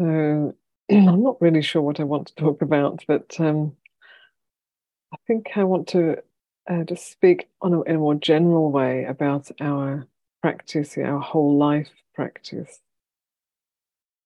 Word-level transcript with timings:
So 0.00 0.54
I'm 0.90 1.22
not 1.22 1.42
really 1.42 1.60
sure 1.60 1.82
what 1.82 2.00
I 2.00 2.04
want 2.04 2.28
to 2.28 2.34
talk 2.34 2.62
about, 2.62 3.04
but 3.06 3.38
um, 3.38 3.76
I 5.12 5.18
think 5.26 5.50
I 5.56 5.64
want 5.64 5.88
to 5.88 6.22
uh, 6.70 6.84
just 6.84 7.10
speak 7.10 7.48
on 7.60 7.74
a, 7.74 7.82
in 7.82 7.96
a 7.96 7.98
more 7.98 8.14
general 8.14 8.72
way 8.72 9.04
about 9.04 9.50
our 9.60 10.06
practice, 10.40 10.96
our 10.96 11.20
whole 11.20 11.58
life 11.58 11.90
practice. 12.14 12.80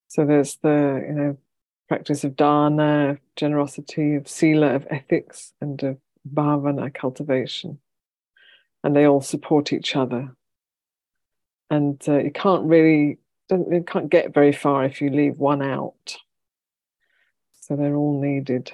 So 0.07 0.25
there's 0.25 0.57
the 0.63 1.05
you 1.09 1.13
know 1.13 1.39
practice 1.89 2.23
of 2.23 2.37
dana, 2.37 3.19
generosity, 3.35 4.15
of 4.15 4.29
sila, 4.29 4.77
of 4.77 4.87
ethics, 4.91 5.55
and 5.61 5.83
of 5.83 5.99
bhavana, 6.33 6.95
cultivation, 6.95 7.81
and 8.85 8.95
they 8.95 9.07
all 9.07 9.23
support 9.23 9.73
each 9.73 9.97
other. 9.97 10.37
And 11.69 12.01
uh, 12.07 12.19
you 12.19 12.31
can't 12.31 12.65
really 12.65 13.19
you 13.51 13.85
can't 13.87 14.11
get 14.11 14.35
very 14.35 14.53
far 14.53 14.85
if 14.85 15.01
you 15.01 15.11
leave 15.11 15.39
one 15.39 15.63
out. 15.63 16.17
So 17.61 17.77
they're 17.77 17.97
all 17.97 18.21
needed. 18.21 18.73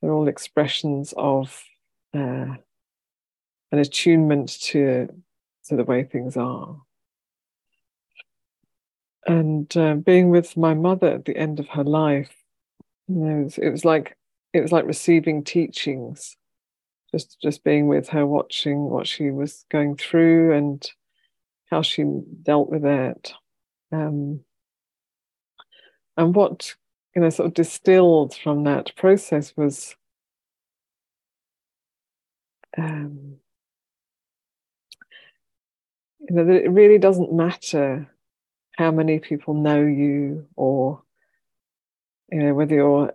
They're 0.00 0.12
all 0.12 0.28
expressions 0.28 1.14
of 1.16 1.62
uh, 2.14 2.54
an 3.72 3.78
attunement 3.78 4.60
to 4.62 5.08
to 5.66 5.76
the 5.76 5.84
way 5.84 6.04
things 6.04 6.36
are. 6.36 6.80
And 9.26 9.76
uh, 9.76 9.94
being 9.96 10.30
with 10.30 10.56
my 10.56 10.72
mother 10.72 11.08
at 11.08 11.26
the 11.26 11.36
end 11.36 11.60
of 11.60 11.68
her 11.68 11.84
life, 11.84 12.34
you 13.08 13.16
know, 13.16 13.40
it 13.40 13.44
was, 13.44 13.58
it 13.58 13.70
was 13.70 13.84
like 13.84 14.16
it 14.52 14.60
was 14.60 14.72
like 14.72 14.86
receiving 14.86 15.44
teachings. 15.44 16.36
Just 17.10 17.40
just 17.40 17.64
being 17.64 17.88
with 17.88 18.08
her, 18.08 18.26
watching 18.26 18.90
what 18.90 19.06
she 19.06 19.30
was 19.30 19.64
going 19.70 19.96
through, 19.96 20.54
and 20.54 20.90
how 21.70 21.82
she 21.82 22.04
dealt 22.42 22.70
with 22.70 22.84
it. 22.84 23.32
Um, 23.92 24.40
and 26.16 26.34
what 26.34 26.74
you 27.14 27.22
know 27.22 27.30
sort 27.30 27.46
of 27.46 27.54
distilled 27.54 28.34
from 28.34 28.64
that 28.64 28.94
process 28.96 29.56
was 29.56 29.96
um, 32.76 33.36
you 36.20 36.36
know 36.36 36.44
that 36.44 36.64
it 36.64 36.70
really 36.70 36.98
doesn't 36.98 37.32
matter 37.32 38.12
how 38.76 38.90
many 38.90 39.18
people 39.18 39.54
know 39.54 39.80
you 39.80 40.46
or 40.56 41.02
you 42.30 42.38
know 42.38 42.54
whether 42.54 42.74
you're 42.74 43.12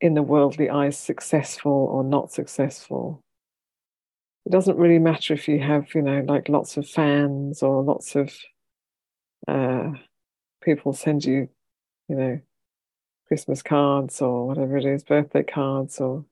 in 0.00 0.14
the 0.14 0.22
worldly 0.22 0.68
eyes 0.70 0.98
successful 0.98 1.72
or 1.72 2.04
not 2.04 2.32
successful 2.32 3.22
it 4.48 4.52
doesn't 4.52 4.78
really 4.78 4.98
matter 4.98 5.34
if 5.34 5.46
you 5.46 5.60
have, 5.60 5.94
you 5.94 6.00
know, 6.00 6.24
like 6.26 6.48
lots 6.48 6.78
of 6.78 6.88
fans 6.88 7.62
or 7.62 7.82
lots 7.82 8.16
of 8.16 8.34
uh, 9.46 9.90
people 10.62 10.94
send 10.94 11.22
you, 11.22 11.50
you 12.08 12.16
know, 12.16 12.40
Christmas 13.26 13.60
cards 13.60 14.22
or 14.22 14.46
whatever 14.46 14.78
it 14.78 14.86
is, 14.86 15.04
birthday 15.04 15.42
cards, 15.42 16.00
or, 16.00 16.24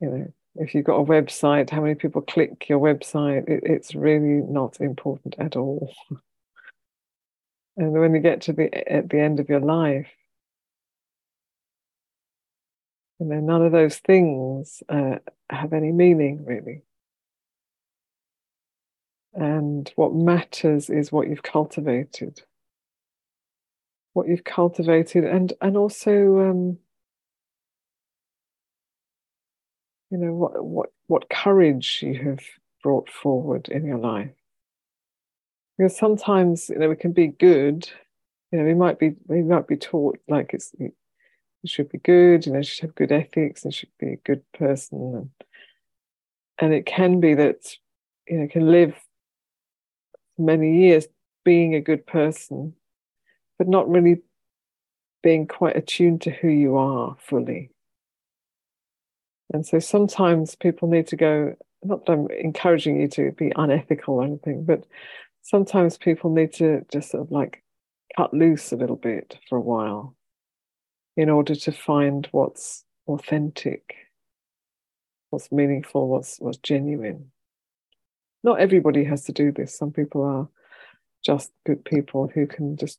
you 0.00 0.08
know, 0.08 0.32
if 0.54 0.74
you've 0.74 0.86
got 0.86 0.96
a 0.96 1.04
website, 1.04 1.68
how 1.68 1.82
many 1.82 1.96
people 1.96 2.22
click 2.22 2.66
your 2.70 2.80
website? 2.80 3.46
It, 3.46 3.60
it's 3.64 3.94
really 3.94 4.42
not 4.50 4.80
important 4.80 5.34
at 5.38 5.56
all. 5.56 5.92
and 7.76 7.92
when 7.92 8.14
you 8.14 8.22
get 8.22 8.40
to 8.42 8.54
the 8.54 8.90
at 8.90 9.10
the 9.10 9.20
end 9.20 9.38
of 9.38 9.50
your 9.50 9.60
life, 9.60 10.08
you 13.18 13.26
know, 13.26 13.40
none 13.40 13.66
of 13.66 13.70
those 13.70 13.98
things 13.98 14.82
uh, 14.88 15.16
have 15.54 15.72
any 15.72 15.92
meaning 15.92 16.44
really. 16.44 16.82
And 19.32 19.90
what 19.96 20.14
matters 20.14 20.90
is 20.90 21.12
what 21.12 21.28
you've 21.28 21.42
cultivated. 21.42 22.42
What 24.12 24.26
you've 24.28 24.44
cultivated, 24.44 25.24
and 25.24 25.52
and 25.60 25.76
also, 25.76 26.40
um, 26.50 26.78
you 30.10 30.18
know, 30.18 30.32
what 30.32 30.64
what 30.64 30.90
what 31.06 31.30
courage 31.30 32.00
you 32.02 32.20
have 32.24 32.40
brought 32.82 33.08
forward 33.08 33.68
in 33.68 33.84
your 33.84 33.98
life. 33.98 34.32
Because 35.78 35.96
sometimes, 35.96 36.68
you 36.68 36.78
know, 36.78 36.88
we 36.88 36.96
can 36.96 37.12
be 37.12 37.28
good. 37.28 37.88
You 38.50 38.58
know, 38.58 38.64
we 38.64 38.74
might 38.74 38.98
be 38.98 39.14
we 39.28 39.42
might 39.42 39.68
be 39.68 39.76
taught 39.76 40.18
like 40.28 40.54
it's 40.54 40.74
you 41.62 41.68
should 41.68 41.90
be 41.90 41.98
good. 41.98 42.46
You 42.46 42.52
know, 42.52 42.58
you 42.58 42.64
should 42.64 42.82
have 42.82 42.94
good 42.94 43.12
ethics 43.12 43.64
and 43.64 43.74
should 43.74 43.90
be 43.98 44.12
a 44.12 44.16
good 44.16 44.42
person 44.52 44.98
and 44.98 45.30
and 46.60 46.74
it 46.74 46.86
can 46.86 47.20
be 47.20 47.34
that 47.34 47.74
you 48.28 48.38
know 48.38 48.48
can 48.48 48.70
live 48.70 48.94
many 50.38 50.82
years 50.82 51.06
being 51.44 51.74
a 51.74 51.80
good 51.80 52.06
person 52.06 52.74
but 53.58 53.68
not 53.68 53.88
really 53.88 54.20
being 55.22 55.46
quite 55.46 55.76
attuned 55.76 56.20
to 56.22 56.30
who 56.30 56.48
you 56.48 56.76
are 56.76 57.16
fully 57.18 57.70
and 59.52 59.66
so 59.66 59.78
sometimes 59.78 60.54
people 60.54 60.88
need 60.88 61.06
to 61.06 61.16
go 61.16 61.54
not 61.82 62.04
that 62.04 62.12
i'm 62.12 62.28
encouraging 62.30 63.00
you 63.00 63.08
to 63.08 63.32
be 63.32 63.52
unethical 63.56 64.14
or 64.14 64.24
anything 64.24 64.64
but 64.64 64.84
sometimes 65.42 65.96
people 65.96 66.30
need 66.30 66.52
to 66.52 66.84
just 66.92 67.10
sort 67.10 67.22
of 67.22 67.30
like 67.32 67.62
cut 68.16 68.32
loose 68.32 68.72
a 68.72 68.76
little 68.76 68.96
bit 68.96 69.38
for 69.48 69.56
a 69.56 69.62
while 69.62 70.14
in 71.16 71.28
order 71.28 71.54
to 71.54 71.72
find 71.72 72.28
what's 72.32 72.84
authentic 73.06 73.94
what's 75.30 75.50
meaningful, 75.50 76.08
what's 76.08 76.38
what's 76.38 76.58
genuine. 76.58 77.30
Not 78.42 78.60
everybody 78.60 79.04
has 79.04 79.24
to 79.24 79.32
do 79.32 79.52
this. 79.52 79.76
Some 79.76 79.92
people 79.92 80.22
are 80.22 80.48
just 81.24 81.52
good 81.66 81.84
people 81.84 82.30
who 82.32 82.46
can 82.46 82.76
just 82.76 82.98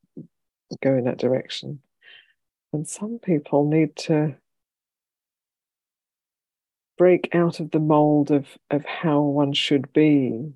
go 0.81 0.95
in 0.95 1.05
that 1.05 1.17
direction. 1.17 1.79
And 2.73 2.87
some 2.87 3.19
people 3.21 3.67
need 3.67 3.95
to 3.97 4.35
break 6.97 7.29
out 7.33 7.59
of 7.59 7.71
the 7.71 7.79
mold 7.79 8.31
of, 8.31 8.45
of 8.69 8.85
how 8.85 9.21
one 9.21 9.53
should 9.53 9.91
be 9.91 10.53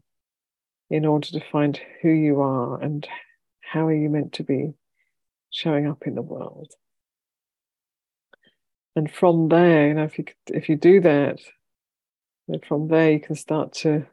in 0.89 1.05
order 1.05 1.27
to 1.27 1.41
find 1.51 1.79
who 2.01 2.09
you 2.09 2.39
are 2.41 2.79
and 2.79 3.07
how 3.61 3.87
are 3.87 3.93
you 3.93 4.07
meant 4.09 4.33
to 4.33 4.43
be 4.43 4.75
showing 5.49 5.87
up 5.87 6.05
in 6.05 6.13
the 6.13 6.21
world. 6.21 6.71
And 8.95 9.11
from 9.11 9.49
there, 9.49 9.89
you 9.89 9.93
know, 9.93 10.03
if 10.03 10.17
you 10.17 10.25
if 10.47 10.69
you 10.69 10.77
do 10.77 11.01
that, 11.01 11.39
then 12.47 12.61
from 12.67 12.87
there, 12.87 13.11
you 13.11 13.19
can 13.19 13.35
start 13.35 13.73
to 13.73 14.05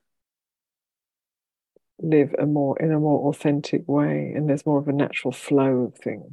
live 2.00 2.34
a 2.38 2.46
more 2.46 2.76
in 2.80 2.92
a 2.92 2.98
more 2.98 3.28
authentic 3.28 3.86
way, 3.86 4.32
and 4.34 4.48
there's 4.48 4.66
more 4.66 4.78
of 4.78 4.88
a 4.88 4.92
natural 4.92 5.32
flow 5.32 5.82
of 5.82 5.96
things. 5.96 6.32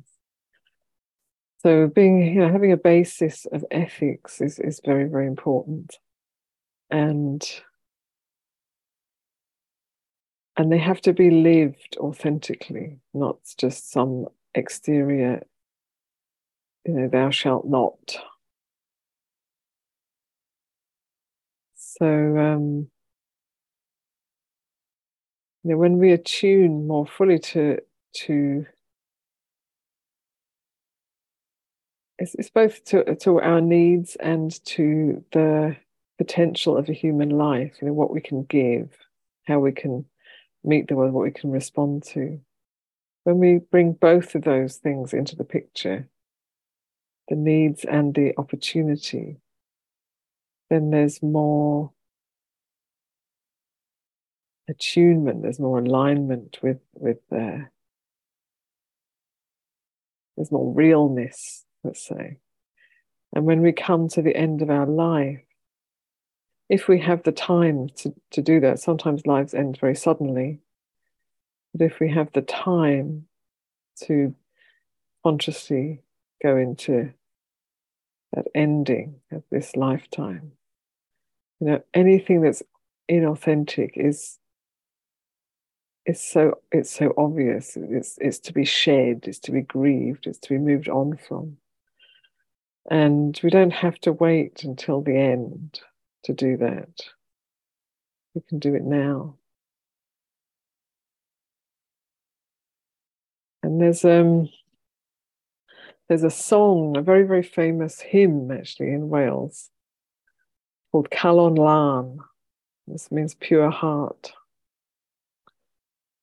So, 1.62 1.88
being 1.88 2.22
you 2.34 2.40
know 2.40 2.52
having 2.52 2.72
a 2.72 2.78
basis 2.78 3.46
of 3.52 3.64
ethics 3.70 4.42
is 4.42 4.60
is 4.60 4.82
very 4.84 5.08
very 5.08 5.28
important, 5.28 5.98
and 6.90 7.44
and 10.58 10.72
they 10.72 10.80
have 10.80 11.02
to 11.02 11.14
be 11.14 11.30
lived 11.30 11.98
authentically, 12.00 12.98
not 13.14 13.38
just 13.58 13.92
some 13.92 14.26
exterior. 14.56 15.44
You 16.86 16.94
know, 16.94 17.08
thou 17.10 17.30
shalt 17.30 17.68
not 17.68 18.18
So, 22.00 22.08
um, 22.08 22.90
you 25.64 25.72
know, 25.72 25.78
when 25.78 25.98
we 25.98 26.12
attune 26.12 26.88
more 26.88 27.06
fully 27.06 27.40
to 27.40 27.80
to 28.14 28.66
it's, 32.18 32.36
it's 32.36 32.50
both 32.50 32.84
to 32.86 33.16
to 33.16 33.42
our 33.42 33.62
needs 33.62 34.16
and 34.18 34.64
to 34.66 35.24
the 35.34 35.76
potential 36.18 36.78
of 36.78 36.90
a 36.90 36.94
human 36.94 37.30
life. 37.30 37.78
You 37.82 37.88
know, 37.88 37.94
what 37.94 38.12
we 38.12 38.22
can 38.22 38.44
give, 38.44 38.90
how 39.46 39.60
we 39.60 39.72
can 39.72 40.06
meet 40.64 40.88
the 40.88 40.96
world, 40.96 41.14
what 41.14 41.24
we 41.24 41.32
can 41.32 41.52
respond 41.52 42.04
to. 42.04 42.40
When 43.26 43.40
we 43.40 43.60
bring 43.60 43.94
both 43.94 44.36
of 44.36 44.44
those 44.44 44.78
things 44.78 45.14
into 45.14 45.36
the 45.36 45.44
picture, 45.44 46.08
the 47.28 47.36
needs 47.36 47.84
and 47.84 48.14
the 48.16 48.34
opportunity, 48.38 49.38
then 50.70 50.92
there's 50.92 51.22
more 51.22 51.92
attunement, 54.70 55.42
there's 55.42 55.60
more 55.60 55.80
alignment 55.80 56.60
with 56.62 56.80
with 56.94 57.18
the 57.30 57.68
there's 60.38 60.52
more 60.52 60.74
realness, 60.74 61.66
let's 61.84 62.08
say. 62.08 62.38
And 63.36 63.46
when 63.46 63.62
we 63.62 63.74
come 63.74 64.08
to 64.10 64.22
the 64.22 64.36
end 64.36 64.62
of 64.62 64.70
our 64.70 64.86
life, 64.86 65.42
if 66.70 66.88
we 66.88 67.00
have 67.02 67.24
the 67.24 67.32
time 67.32 67.90
to, 67.98 68.14
to 68.32 68.42
do 68.42 68.60
that, 68.62 68.80
sometimes 68.80 69.26
lives 69.26 69.54
end 69.54 69.78
very 69.80 69.96
suddenly. 69.96 70.60
But 71.74 71.86
if 71.86 72.00
we 72.00 72.10
have 72.12 72.32
the 72.34 72.42
time 72.42 73.28
to 74.04 74.34
consciously 75.24 76.04
go 76.42 76.56
into 76.56 77.12
that 78.34 78.46
ending 78.56 79.16
of 79.32 79.44
this 79.52 79.76
lifetime, 79.76 80.54
you 81.60 81.68
know, 81.68 81.84
anything 81.94 82.42
that's 82.42 82.64
inauthentic 83.10 83.92
is 83.96 84.38
it's 86.06 86.24
so 86.24 86.56
it's 86.72 86.90
so 86.90 87.14
obvious. 87.18 87.78
It's 87.78 88.18
it's 88.20 88.40
to 88.40 88.54
be 88.54 88.66
shed, 88.66 89.26
it's 89.26 89.40
to 89.40 89.52
be 89.52 89.62
grieved, 89.62 90.26
it's 90.28 90.40
to 90.40 90.50
be 90.50 90.58
moved 90.58 90.90
on 90.90 91.18
from. 91.18 91.58
And 92.90 93.40
we 93.44 93.50
don't 93.50 93.74
have 93.74 94.00
to 94.02 94.14
wait 94.14 94.64
until 94.64 95.02
the 95.02 95.16
end 95.16 95.82
to 96.24 96.34
do 96.34 96.58
that. 96.58 97.02
We 98.34 98.42
can 98.48 98.60
do 98.60 98.74
it 98.74 98.84
now. 98.84 99.36
And 103.62 103.82
there's 103.82 104.06
um 104.06 104.50
there's 106.08 106.24
a 106.24 106.32
song, 106.32 106.98
a 106.98 107.02
very, 107.02 107.24
very 107.24 107.44
famous 107.44 108.00
hymn 108.00 108.50
actually 108.50 108.94
in 108.94 109.10
Wales 109.10 109.70
called 110.92 111.10
Calon 111.10 111.58
Lân. 111.58 112.20
This 112.88 113.12
means 113.12 113.36
pure 113.36 113.70
heart. 113.70 114.34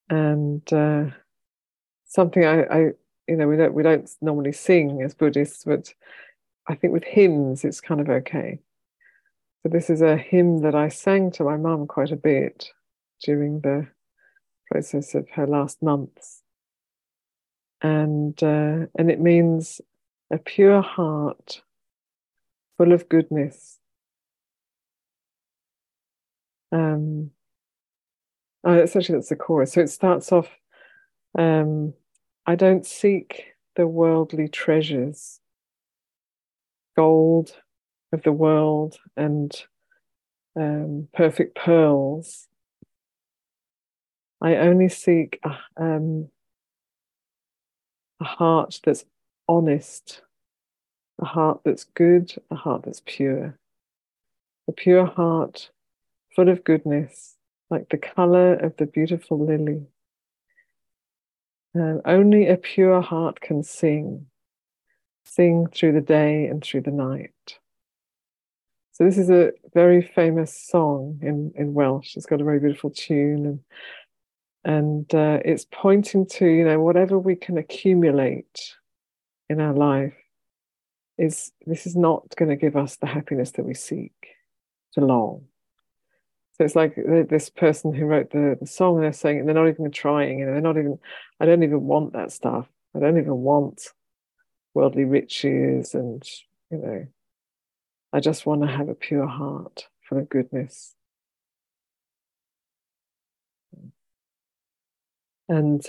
And 0.09 0.63
uh, 0.73 1.07
something 2.07 2.45
I, 2.45 2.63
I, 2.63 2.79
you 3.29 3.37
know, 3.37 3.49
we 3.49 3.57
don't 3.57 3.75
we 3.75 3.83
don't 3.83 4.09
normally 4.21 4.53
sing 4.53 5.03
as 5.03 5.15
Buddhists, 5.15 5.65
but 5.65 5.93
I 6.69 6.75
think 6.75 6.93
with 6.93 7.05
hymns 7.05 7.65
it's 7.65 7.81
kind 7.81 8.01
of 8.01 8.09
okay. 8.09 8.61
So 9.63 9.69
this 9.69 9.91
is 9.91 10.03
a 10.03 10.17
hymn 10.17 10.63
that 10.63 10.75
I 10.75 10.89
sang 10.89 11.33
to 11.33 11.45
my 11.45 11.57
mum 11.57 11.87
quite 11.87 12.13
a 12.13 12.17
bit 12.17 12.71
during 13.25 13.61
the 13.61 13.89
process 14.71 15.15
of 15.15 15.29
her 15.31 15.47
last 15.47 15.83
months 15.83 16.43
and 17.83 18.43
uh, 18.43 18.87
and 18.99 19.11
it 19.11 19.21
means 19.21 19.81
a 20.33 20.39
pure 20.39 20.83
heart 20.83 21.63
full 22.77 22.93
of 22.93 23.09
goodness. 23.09 23.79
Um, 26.73 27.31
oh, 28.65 28.79
essentially, 28.79 29.19
that's 29.19 29.29
the 29.29 29.37
chorus. 29.37 29.73
So 29.73 29.81
it 29.81 29.91
starts 29.91 30.33
off 30.33 30.49
um, 31.39 31.93
I 32.47 32.55
don't 32.55 32.87
seek 32.87 33.45
the 33.75 33.87
worldly 33.87 34.49
treasures, 34.49 35.41
gold 36.97 37.53
of 38.13 38.23
the 38.23 38.33
world 38.33 38.97
and 39.17 39.53
um, 40.59 41.09
perfect 41.13 41.57
pearls. 41.57 42.49
I 44.41 44.57
only 44.57 44.89
seek 44.89 45.41
um, 45.77 46.29
a 48.21 48.25
heart 48.25 48.81
that's 48.85 49.05
honest, 49.49 50.23
a 51.21 51.25
heart 51.25 51.61
that's 51.65 51.85
good, 51.85 52.35
a 52.51 52.55
heart 52.55 52.83
that's 52.85 53.03
pure. 53.05 53.59
A 54.69 54.73
pure 54.73 55.07
heart 55.07 55.71
full 56.37 56.51
of 56.51 56.63
goodness, 56.63 57.35
like 57.71 57.89
the 57.89 57.97
color 57.97 58.55
of 58.55 58.77
the 58.77 58.87
beautiful 58.87 59.45
lily. 59.45 59.87
And 61.75 62.01
only 62.05 62.47
a 62.47 62.57
pure 62.57 63.01
heart 63.01 63.41
can 63.41 63.63
sing, 63.63 64.27
sing 65.25 65.67
through 65.75 65.93
the 65.93 66.01
day 66.01 66.47
and 66.47 66.63
through 66.63 66.83
the 66.83 66.91
night. 66.91 67.59
So 68.93 69.05
this 69.05 69.19
is 69.19 69.31
a 69.31 69.53
very 69.75 70.01
famous 70.01 70.55
song 70.57 71.19
in, 71.23 71.53
in 71.55 71.75
Welsh. 71.75 72.17
It's 72.17 72.25
got 72.27 72.41
a 72.41 72.45
very 72.45 72.61
beautiful 72.61 72.91
tune 72.91 73.47
and 73.47 73.61
and 74.65 75.15
uh, 75.15 75.39
it's 75.45 75.65
pointing 75.71 76.27
to 76.27 76.45
you 76.45 76.65
know 76.65 76.81
whatever 76.81 77.17
we 77.21 77.37
can 77.37 77.57
accumulate 77.57 78.75
in 79.49 79.61
our 79.61 79.73
life 79.73 80.17
is 81.19 81.53
this 81.67 81.87
is 81.87 81.95
not 81.95 82.35
going 82.35 82.49
to 82.49 82.57
give 82.57 82.77
us 82.77 82.97
the 82.97 83.07
happiness 83.07 83.53
that 83.53 83.65
we 83.65 83.75
seek 83.75 84.35
for 84.93 85.03
long 85.03 85.45
so 86.57 86.65
it's 86.65 86.77
like 86.77 86.95
this 86.97 87.51
person 87.51 87.93
who 87.93 88.07
wrote 88.07 88.31
the, 88.31 88.57
the 88.61 88.67
song 88.67 89.01
they're 89.01 89.13
saying 89.13 89.45
they're 89.45 89.55
not 89.55 89.69
even 89.69 89.91
trying 89.91 90.39
you 90.39 90.47
know 90.47 90.53
they're 90.53 90.61
not 90.61 90.79
even 90.79 90.99
i 91.41 91.47
don't 91.47 91.63
even 91.63 91.83
want 91.83 92.13
that 92.13 92.33
stuff 92.33 92.67
i 92.95 92.99
don't 92.99 93.19
even 93.19 93.37
want 93.37 93.89
worldly 94.75 95.05
riches 95.05 95.95
and 95.95 96.29
you 96.71 96.79
know 96.79 97.07
i 98.13 98.21
just 98.21 98.47
want 98.47 98.63
to 98.63 98.69
have 98.69 98.89
a 98.89 98.95
pure 98.95 99.27
heart 99.27 99.87
full 100.09 100.19
of 100.19 100.29
goodness 100.29 100.97
And 105.49 105.89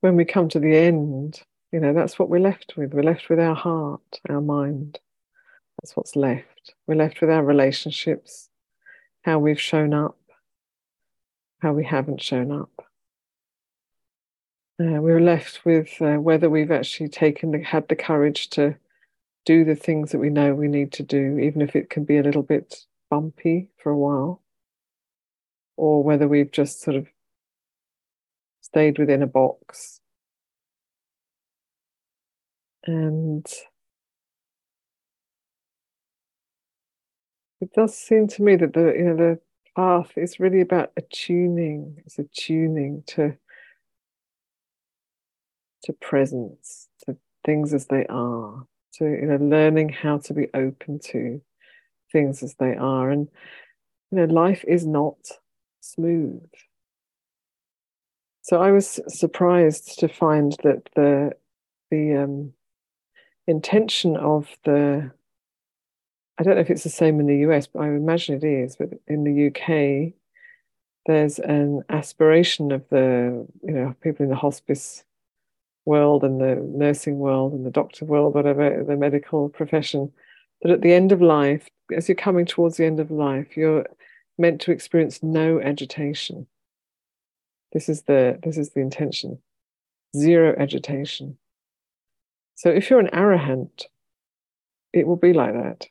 when 0.00 0.16
we 0.16 0.24
come 0.24 0.48
to 0.50 0.58
the 0.58 0.76
end, 0.76 1.40
you 1.72 1.80
know, 1.80 1.92
that's 1.92 2.18
what 2.18 2.28
we're 2.28 2.40
left 2.40 2.74
with. 2.76 2.92
We're 2.92 3.02
left 3.02 3.28
with 3.28 3.38
our 3.38 3.54
heart, 3.54 4.20
our 4.28 4.40
mind. 4.40 4.98
That's 5.80 5.96
what's 5.96 6.16
left. 6.16 6.74
We're 6.86 6.96
left 6.96 7.20
with 7.20 7.30
our 7.30 7.44
relationships, 7.44 8.48
how 9.26 9.40
we've 9.40 9.60
shown 9.60 9.92
up, 9.92 10.16
how 11.60 11.72
we 11.72 11.84
haven't 11.84 12.22
shown 12.22 12.52
up. 12.52 12.70
Uh, 14.80 15.02
we're 15.02 15.20
left 15.20 15.64
with 15.64 16.00
uh, 16.00 16.14
whether 16.14 16.48
we've 16.48 16.70
actually 16.70 17.08
taken 17.08 17.50
the, 17.50 17.60
had 17.60 17.88
the 17.88 17.96
courage 17.96 18.48
to 18.48 18.76
do 19.44 19.64
the 19.64 19.74
things 19.74 20.12
that 20.12 20.18
we 20.18 20.30
know 20.30 20.54
we 20.54 20.68
need 20.68 20.92
to 20.92 21.02
do, 21.02 21.38
even 21.38 21.60
if 21.60 21.74
it 21.74 21.90
can 21.90 22.04
be 22.04 22.18
a 22.18 22.22
little 22.22 22.42
bit 22.42 22.86
bumpy 23.10 23.68
for 23.82 23.90
a 23.90 23.98
while, 23.98 24.42
or 25.76 26.04
whether 26.04 26.28
we've 26.28 26.52
just 26.52 26.80
sort 26.80 26.96
of 26.96 27.08
stayed 28.60 28.96
within 28.96 29.22
a 29.22 29.26
box. 29.26 30.00
And 32.84 33.44
it 37.60 37.72
does 37.72 37.96
seem 37.96 38.28
to 38.28 38.42
me 38.42 38.56
that 38.56 38.72
the 38.72 38.94
you 38.96 39.04
know 39.04 39.16
the 39.16 39.38
path 39.76 40.12
is 40.16 40.40
really 40.40 40.60
about 40.60 40.92
attuning. 40.96 42.02
It's 42.04 42.18
attuning 42.18 43.04
to 43.08 43.36
to 45.84 45.92
presence, 45.94 46.88
to 47.04 47.16
things 47.44 47.72
as 47.72 47.86
they 47.86 48.06
are, 48.06 48.66
to 48.94 49.04
you 49.04 49.26
know 49.26 49.36
learning 49.36 49.90
how 49.90 50.18
to 50.18 50.34
be 50.34 50.48
open 50.54 50.98
to 51.10 51.40
things 52.12 52.42
as 52.42 52.54
they 52.54 52.74
are. 52.74 53.10
And 53.10 53.28
you 54.10 54.18
know, 54.18 54.24
life 54.32 54.64
is 54.66 54.86
not 54.86 55.16
smooth. 55.80 56.42
So 58.42 58.62
I 58.62 58.70
was 58.70 59.00
surprised 59.08 59.98
to 60.00 60.08
find 60.08 60.56
that 60.62 60.88
the 60.94 61.32
the 61.90 62.16
um, 62.16 62.52
intention 63.46 64.16
of 64.16 64.48
the 64.64 65.12
I 66.38 66.42
don't 66.42 66.54
know 66.56 66.60
if 66.60 66.70
it's 66.70 66.84
the 66.84 66.90
same 66.90 67.18
in 67.20 67.26
the 67.26 67.38
US, 67.48 67.66
but 67.66 67.80
I 67.80 67.88
imagine 67.88 68.36
it 68.36 68.44
is. 68.44 68.76
But 68.76 68.90
in 69.06 69.24
the 69.24 69.46
UK, 69.48 70.12
there's 71.06 71.38
an 71.38 71.82
aspiration 71.88 72.72
of 72.72 72.86
the 72.90 73.46
you 73.62 73.72
know 73.72 73.94
people 74.02 74.24
in 74.24 74.30
the 74.30 74.36
hospice 74.36 75.04
world 75.86 76.24
and 76.24 76.40
the 76.40 76.56
nursing 76.56 77.18
world 77.18 77.52
and 77.52 77.64
the 77.64 77.70
doctor 77.70 78.04
world, 78.04 78.34
whatever 78.34 78.84
the 78.86 78.96
medical 78.96 79.48
profession, 79.48 80.12
that 80.62 80.72
at 80.72 80.82
the 80.82 80.92
end 80.92 81.12
of 81.12 81.22
life, 81.22 81.68
as 81.96 82.08
you're 82.08 82.16
coming 82.16 82.44
towards 82.44 82.76
the 82.76 82.84
end 82.84 82.98
of 83.00 83.10
life, 83.10 83.56
you're 83.56 83.86
meant 84.36 84.60
to 84.60 84.72
experience 84.72 85.22
no 85.22 85.60
agitation. 85.60 86.46
This 87.72 87.88
is 87.88 88.02
the 88.02 88.38
this 88.42 88.58
is 88.58 88.70
the 88.70 88.80
intention. 88.80 89.38
Zero 90.16 90.54
agitation. 90.58 91.38
So 92.54 92.70
if 92.70 92.90
you're 92.90 93.00
an 93.00 93.10
arahant, 93.12 93.84
it 94.92 95.06
will 95.06 95.16
be 95.16 95.32
like 95.32 95.52
that. 95.52 95.86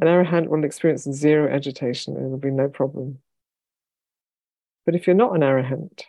An 0.00 0.08
arahant 0.08 0.48
will 0.48 0.64
experience 0.64 1.04
zero 1.04 1.52
agitation 1.52 2.14
and 2.14 2.24
there 2.24 2.30
will 2.30 2.38
be 2.38 2.50
no 2.50 2.68
problem. 2.68 3.18
But 4.84 4.94
if 4.94 5.06
you're 5.06 5.16
not 5.16 5.34
an 5.34 5.42
arahant, 5.42 6.02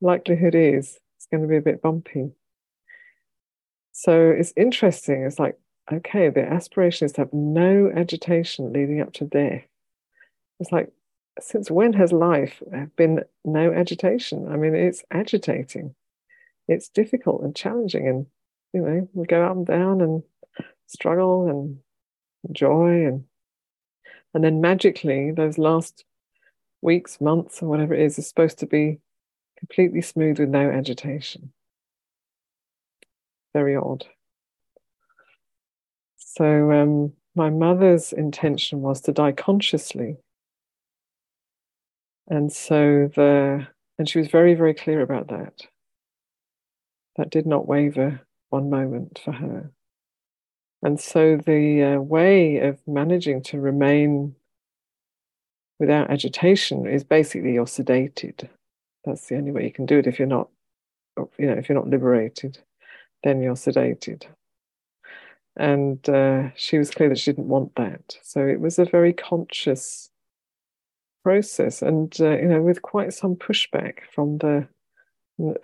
likelihood 0.00 0.54
is 0.54 0.98
it's 1.16 1.26
going 1.30 1.42
to 1.42 1.48
be 1.48 1.56
a 1.56 1.62
bit 1.62 1.80
bumpy. 1.80 2.32
So 3.92 4.30
it's 4.30 4.52
interesting. 4.56 5.24
It's 5.24 5.38
like, 5.38 5.58
okay, 5.92 6.28
the 6.28 6.42
aspiration 6.42 7.06
is 7.06 7.12
to 7.12 7.22
have 7.22 7.32
no 7.32 7.92
agitation 7.94 8.72
leading 8.72 9.00
up 9.00 9.12
to 9.14 9.24
death. 9.24 9.64
It's 10.60 10.72
like, 10.72 10.92
since 11.40 11.70
when 11.70 11.92
has 11.94 12.12
life 12.12 12.62
been 12.96 13.20
no 13.44 13.72
agitation? 13.72 14.48
I 14.50 14.56
mean, 14.56 14.74
it's 14.74 15.04
agitating. 15.10 15.94
It's 16.68 16.88
difficult 16.88 17.42
and 17.42 17.54
challenging, 17.54 18.08
and 18.08 18.26
you 18.72 18.80
know, 18.80 19.08
we 19.12 19.26
go 19.26 19.44
up 19.44 19.56
and 19.56 19.66
down 19.66 20.00
and 20.00 20.22
struggle 20.86 21.48
and 21.48 21.78
joy 22.52 23.06
and 23.06 23.24
and 24.32 24.42
then 24.42 24.60
magically 24.60 25.30
those 25.30 25.58
last 25.58 26.04
weeks, 26.82 27.20
months, 27.20 27.62
or 27.62 27.68
whatever 27.68 27.94
it 27.94 28.02
is, 28.02 28.18
is 28.18 28.28
supposed 28.28 28.58
to 28.58 28.66
be 28.66 28.98
completely 29.58 30.02
smooth 30.02 30.40
with 30.40 30.48
no 30.48 30.70
agitation. 30.70 31.52
Very 33.52 33.76
odd. 33.76 34.04
So 36.16 36.72
um, 36.72 37.12
my 37.36 37.48
mother's 37.50 38.12
intention 38.12 38.80
was 38.80 39.00
to 39.02 39.12
die 39.12 39.30
consciously 39.30 40.16
and 42.28 42.52
so 42.52 43.10
the, 43.14 43.66
and 43.98 44.08
she 44.08 44.18
was 44.18 44.28
very, 44.28 44.54
very 44.54 44.74
clear 44.74 45.00
about 45.00 45.28
that. 45.28 45.66
That 47.16 47.30
did 47.30 47.46
not 47.46 47.68
waver 47.68 48.20
one 48.48 48.70
moment 48.70 49.20
for 49.22 49.32
her. 49.32 49.70
And 50.84 51.00
so 51.00 51.38
the 51.38 51.82
uh, 51.82 52.00
way 52.00 52.58
of 52.58 52.78
managing 52.86 53.42
to 53.44 53.58
remain 53.58 54.34
without 55.78 56.10
agitation 56.10 56.86
is 56.86 57.02
basically 57.02 57.54
you're 57.54 57.64
sedated. 57.64 58.50
That's 59.06 59.26
the 59.26 59.36
only 59.36 59.50
way 59.50 59.64
you 59.64 59.72
can 59.72 59.86
do 59.86 59.98
it 59.98 60.06
if 60.06 60.18
you're 60.18 60.28
not, 60.28 60.50
you 61.16 61.46
know, 61.46 61.54
if 61.54 61.68
you're 61.68 61.78
not 61.78 61.88
liberated, 61.88 62.58
then 63.22 63.40
you're 63.42 63.54
sedated. 63.54 64.24
And 65.56 66.06
uh, 66.06 66.50
she 66.54 66.76
was 66.76 66.90
clear 66.90 67.08
that 67.08 67.18
she 67.18 67.32
didn't 67.32 67.48
want 67.48 67.76
that. 67.76 68.18
So 68.22 68.46
it 68.46 68.60
was 68.60 68.78
a 68.78 68.84
very 68.84 69.14
conscious 69.14 70.10
process, 71.22 71.80
and 71.80 72.14
uh, 72.20 72.36
you 72.36 72.48
know, 72.48 72.60
with 72.60 72.82
quite 72.82 73.14
some 73.14 73.36
pushback 73.36 74.00
from 74.12 74.38
the 74.38 74.68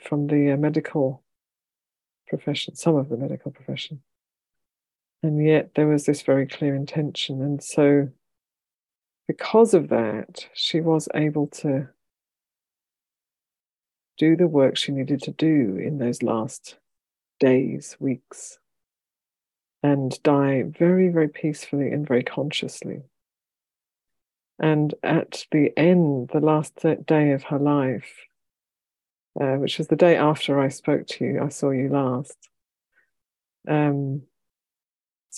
from 0.01 0.29
the 0.29 0.53
uh, 0.53 0.57
medical 0.57 1.23
profession, 2.29 2.75
some 2.75 2.97
of 2.97 3.09
the 3.09 3.17
medical 3.17 3.51
profession. 3.51 4.01
And 5.23 5.45
yet 5.45 5.75
there 5.75 5.87
was 5.87 6.07
this 6.07 6.23
very 6.23 6.47
clear 6.47 6.75
intention. 6.75 7.43
And 7.43 7.63
so, 7.63 8.09
because 9.29 9.75
of 9.75 9.89
that, 9.89 10.47
she 10.55 10.81
was 10.81 11.09
able 11.15 11.47
to 11.49 11.89
do 14.17 14.37
the 14.37 14.47
work 14.47 14.77
she 14.77 14.93
needed 14.93 15.23
to 15.23 15.31
do 15.31 15.77
in 15.77 15.99
those 15.99 16.23
last 16.23 16.77
days, 17.39 17.97
weeks, 17.99 18.59
and 19.83 20.23
die 20.23 20.63
very, 20.63 21.09
very 21.09 21.29
peacefully 21.29 21.91
and 21.91 22.07
very 22.07 22.23
consciously. 22.23 23.03
And 24.59 24.95
at 25.03 25.47
the 25.51 25.73
end, 25.77 26.31
the 26.33 26.41
last 26.41 26.85
day 27.07 27.33
of 27.33 27.45
her 27.45 27.59
life, 27.59 28.27
uh, 29.41 29.55
which 29.55 29.79
was 29.79 29.89
the 29.89 29.97
day 29.97 30.17
after 30.17 30.61
I 30.61 30.69
spoke 30.69 31.07
to 31.07 31.25
you, 31.25 31.41
I 31.43 31.49
saw 31.49 31.71
you 31.71 31.89
last. 31.89 32.37
Um, 33.67 34.23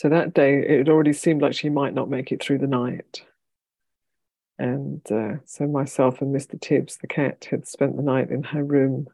so 0.03 0.09
that 0.09 0.35
day, 0.35 0.59
it 0.59 0.89
already 0.89 1.13
seemed 1.13 1.43
like 1.43 1.55
she 1.55 1.69
might 1.69 1.95
not 1.95 2.11
make 2.11 2.33
it 2.33 2.43
through 2.43 2.59
the 2.59 2.67
night. 2.67 3.23
And 4.59 5.01
uh, 5.13 5.35
so 5.45 5.69
myself 5.69 6.21
and 6.21 6.35
Mr. 6.35 6.61
Tibbs, 6.61 6.97
the 6.97 7.07
cat, 7.07 7.47
had 7.49 7.69
spent 7.69 7.97
the 7.97 8.03
night 8.03 8.29
in 8.33 8.43
her 8.43 8.65
room 8.65 9.07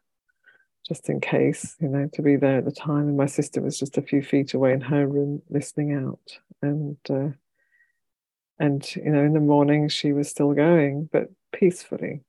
just 0.87 1.07
in 1.07 1.21
case, 1.21 1.75
you 1.79 1.89
know, 1.89 2.09
to 2.13 2.23
be 2.23 2.37
there 2.37 2.57
at 2.57 2.65
the 2.65 2.71
time. 2.71 3.07
And 3.07 3.17
my 3.17 3.27
sister 3.27 3.61
was 3.61 3.77
just 3.77 3.99
a 3.99 4.01
few 4.01 4.23
feet 4.23 4.55
away 4.55 4.73
in 4.73 4.81
her 4.81 5.05
room 5.05 5.43
listening 5.51 5.93
out. 5.93 6.39
And, 6.63 6.97
uh, 7.07 7.37
and 8.57 8.95
you 8.95 9.11
know, 9.11 9.23
in 9.23 9.33
the 9.33 9.39
morning 9.39 9.89
she 9.89 10.11
was 10.11 10.27
still 10.27 10.53
going, 10.53 11.07
but 11.11 11.29
peacefully. 11.51 12.21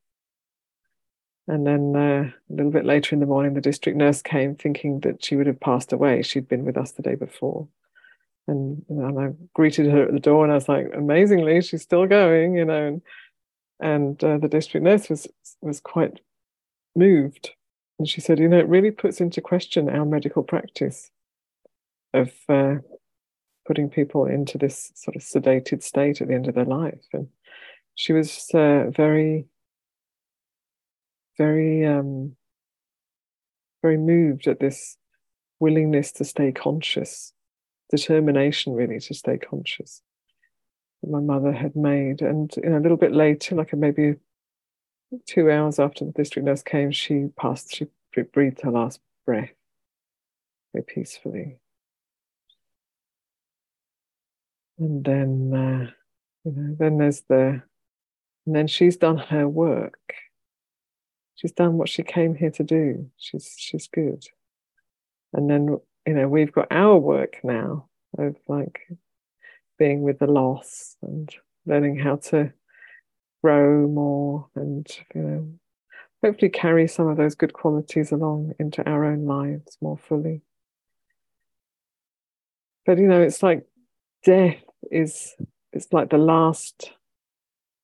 And 1.49 1.67
then 1.67 1.97
uh, 1.97 2.31
a 2.31 2.53
little 2.55 2.73
bit 2.73 2.85
later 2.85 3.15
in 3.15 3.21
the 3.21 3.27
morning, 3.27 3.55
the 3.55 3.63
district 3.63 3.97
nurse 3.97 4.21
came 4.21 4.55
thinking 4.55 5.01
that 5.01 5.25
she 5.25 5.35
would 5.35 5.47
have 5.47 5.61
passed 5.61 5.95
away. 5.95 6.21
She'd 6.21 6.47
been 6.47 6.67
with 6.67 6.77
us 6.77 6.93
the 6.93 7.01
day 7.01 7.15
before. 7.15 7.67
And, 8.49 8.85
and 8.89 9.19
I 9.19 9.29
greeted 9.55 9.91
her 9.91 10.05
at 10.05 10.13
the 10.13 10.21
door 10.21 10.45
and 10.45 10.53
I 10.53 10.57
was 10.57 10.69
like, 10.69 10.89
amazingly, 10.95 11.61
she's 11.63 11.83
still 11.83 12.07
going, 12.07 12.57
you 12.57 12.65
know. 12.65 12.87
And, 12.87 13.03
and 13.81 14.25
uh, 14.25 14.39
the 14.39 14.49
district 14.49 14.85
nurse 14.85 15.09
was, 15.09 15.29
was 15.63 15.81
quite 15.81 16.21
moved. 16.97 17.51
And 17.99 18.09
she 18.09 18.21
said, 18.21 18.39
you 18.39 18.49
know, 18.49 18.59
it 18.59 18.69
really 18.69 18.91
puts 18.91 19.21
into 19.21 19.41
question 19.41 19.89
our 19.89 20.05
medical 20.05 20.43
practice 20.43 21.11
of 22.13 22.33
uh, 22.49 22.77
putting 23.67 23.89
people 23.89 24.27
into 24.27 24.59
this 24.59 24.91
sort 24.95 25.17
of 25.17 25.23
sedated 25.23 25.83
state 25.83 26.21
at 26.21 26.29
the 26.29 26.35
end 26.35 26.49
of 26.49 26.55
their 26.55 26.65
life. 26.65 27.07
And 27.13 27.29
she 27.95 28.13
was 28.13 28.49
uh, 28.55 28.91
very 28.91 29.47
very 31.41 31.87
um, 31.87 32.37
very 33.83 33.97
moved 33.97 34.47
at 34.47 34.61
this 34.61 34.99
willingness 35.59 36.13
to 36.13 36.25
stay 36.25 36.53
conscious, 36.53 37.33
determination 37.91 38.73
really 38.73 39.01
to 39.01 39.15
stay 39.15 39.39
conscious 39.39 40.03
that 41.03 41.11
my 41.11 41.21
mother 41.21 41.53
had 41.53 41.77
made. 41.77 42.23
And 42.23 42.53
you 42.57 42.71
know, 42.71 42.79
a 42.79 42.81
little 42.81 42.97
bit 42.97 43.13
later, 43.13 43.55
like 43.55 43.75
maybe 43.75 44.17
two 45.27 45.51
hours 45.51 45.79
after 45.79 46.05
the 46.05 46.13
district 46.13 46.47
nurse 46.47 46.63
came, 46.63 46.93
she 46.93 47.29
passed, 47.37 47.75
she 47.75 47.87
breathed 48.33 48.61
her 48.63 48.71
last 48.71 49.01
breath 49.27 49.51
very 50.73 50.85
peacefully. 50.85 51.59
And 54.79 55.05
then, 55.05 55.53
uh, 55.55 55.91
you 56.45 56.53
know, 56.53 56.77
then 56.79 56.99
there's 56.99 57.23
the, 57.29 57.63
and 58.47 58.57
then 58.57 58.67
she's 58.67 58.97
done 58.97 59.19
her 59.19 59.47
work 59.47 60.15
she's 61.41 61.53
done 61.53 61.79
what 61.79 61.89
she 61.89 62.03
came 62.03 62.35
here 62.35 62.51
to 62.51 62.63
do. 62.63 63.11
She's 63.17 63.55
she's 63.57 63.89
good. 63.89 64.25
And 65.33 65.49
then 65.49 65.79
you 66.07 66.15
know 66.15 66.29
we've 66.29 66.53
got 66.53 66.69
our 66.71 66.97
work 66.97 67.39
now 67.43 67.89
of 68.19 68.37
like 68.49 68.89
being 69.79 70.03
with 70.03 70.19
the 70.19 70.27
loss 70.27 70.97
and 71.03 71.35
learning 71.67 71.99
how 71.99 72.17
to 72.17 72.53
grow 73.43 73.87
more 73.87 74.47
and 74.55 74.87
you 75.15 75.21
know 75.21 75.53
hopefully 76.23 76.51
carry 76.51 76.87
some 76.87 77.09
of 77.09 77.17
those 77.17 77.35
good 77.35 77.53
qualities 77.53 78.13
along 78.13 78.53
into 78.59 78.87
our 78.89 79.05
own 79.05 79.25
lives 79.25 79.79
more 79.81 79.97
fully. 79.97 80.43
But 82.85 82.99
you 82.99 83.07
know, 83.07 83.23
it's 83.23 83.43
like 83.43 83.67
death 84.25 84.63
is 84.91 85.35
it's 85.73 85.93
like 85.93 86.11
the 86.11 86.19
last 86.19 86.93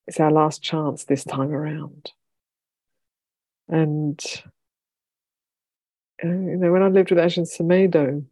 it's 0.06 0.20
our 0.20 0.30
last 0.30 0.62
chance 0.62 1.04
this 1.04 1.24
time 1.24 1.52
around. 1.52 2.12
And 3.68 4.22
you 6.22 6.56
know, 6.56 6.72
when 6.72 6.82
I 6.82 6.88
lived 6.88 7.10
with 7.10 7.18
Ajahn 7.18 7.46
Sumedho, 7.46 8.24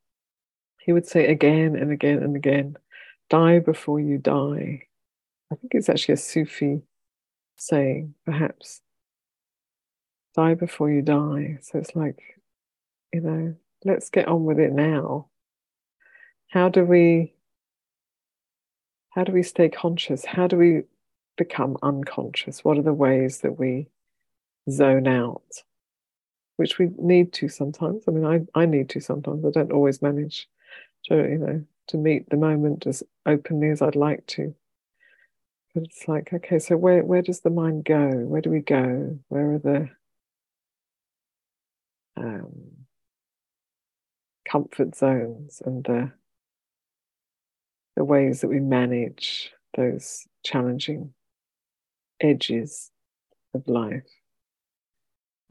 he 0.81 0.93
would 0.93 1.07
say 1.07 1.27
again 1.27 1.77
and 1.77 1.91
again 1.91 2.23
and 2.23 2.37
again, 2.37 2.77
die 3.31 3.59
before 3.59 4.01
you 4.01 4.19
die. 4.19 4.87
I 5.51 5.55
think 5.57 5.75
it's 5.75 5.89
actually 5.89 6.15
a 6.15 6.19
Sufi 6.19 6.83
saying, 7.57 8.15
perhaps. 8.25 8.81
Die 10.37 10.55
before 10.55 10.91
you 10.91 11.03
die. 11.03 11.59
So 11.63 11.79
it's 11.79 11.95
like, 11.95 12.21
you 13.13 13.21
know, 13.21 13.55
let's 13.85 14.11
get 14.11 14.29
on 14.29 14.45
with 14.45 14.59
it 14.59 14.73
now. 14.73 15.29
How 16.49 16.69
do 16.69 16.85
we 16.85 17.35
how 19.11 19.23
do 19.23 19.31
we 19.31 19.45
stay 19.45 19.69
conscious? 19.69 20.25
How 20.25 20.49
do 20.49 20.57
we 20.57 20.83
become 21.37 21.77
unconscious? 21.83 22.65
What 22.65 22.79
are 22.79 22.83
the 22.83 22.93
ways 22.93 23.43
that 23.43 23.59
we 23.59 23.87
zone 24.69 25.07
out, 25.07 25.63
which 26.57 26.79
we 26.79 26.91
need 26.99 27.33
to 27.35 27.49
sometimes. 27.49 28.05
I 28.07 28.13
mean, 28.13 28.25
I, 28.25 28.61
I 28.61 28.67
need 28.67 28.89
to 28.91 29.01
sometimes. 29.01 29.45
I 29.45 29.51
don't 29.51 29.73
always 29.73 30.03
manage 30.03 30.49
to, 31.07 31.17
you 31.17 31.39
know, 31.39 31.65
to 31.89 31.97
meet 31.97 32.31
the 32.31 32.37
moment 32.37 32.87
as 32.87 33.03
openly 33.27 33.71
as 33.71 33.83
I'd 33.83 33.97
like 33.97 34.27
to. 34.29 34.55
But 35.75 35.85
it's 35.85 36.07
like, 36.07 36.33
okay, 36.33 36.61
so 36.61 36.77
where, 36.77 37.03
where 37.03 37.23
does 37.23 37.41
the 37.41 37.51
mind 37.51 37.85
go? 37.85 38.09
Where 38.09 38.41
do 38.41 38.51
we 38.51 38.61
go? 38.61 39.19
Where 39.29 39.55
are 39.55 39.59
the 39.59 39.91
um, 42.17 42.53
comfort 44.49 44.95
zones 44.95 45.61
and 45.65 45.85
the 45.85 46.13
the 47.97 48.05
ways 48.05 48.41
that 48.41 48.49
we 48.49 48.59
manage 48.59 49.53
those 49.77 50.27
challenging 50.45 51.15
edges 52.21 52.91
of 53.53 53.67
life? 53.69 54.03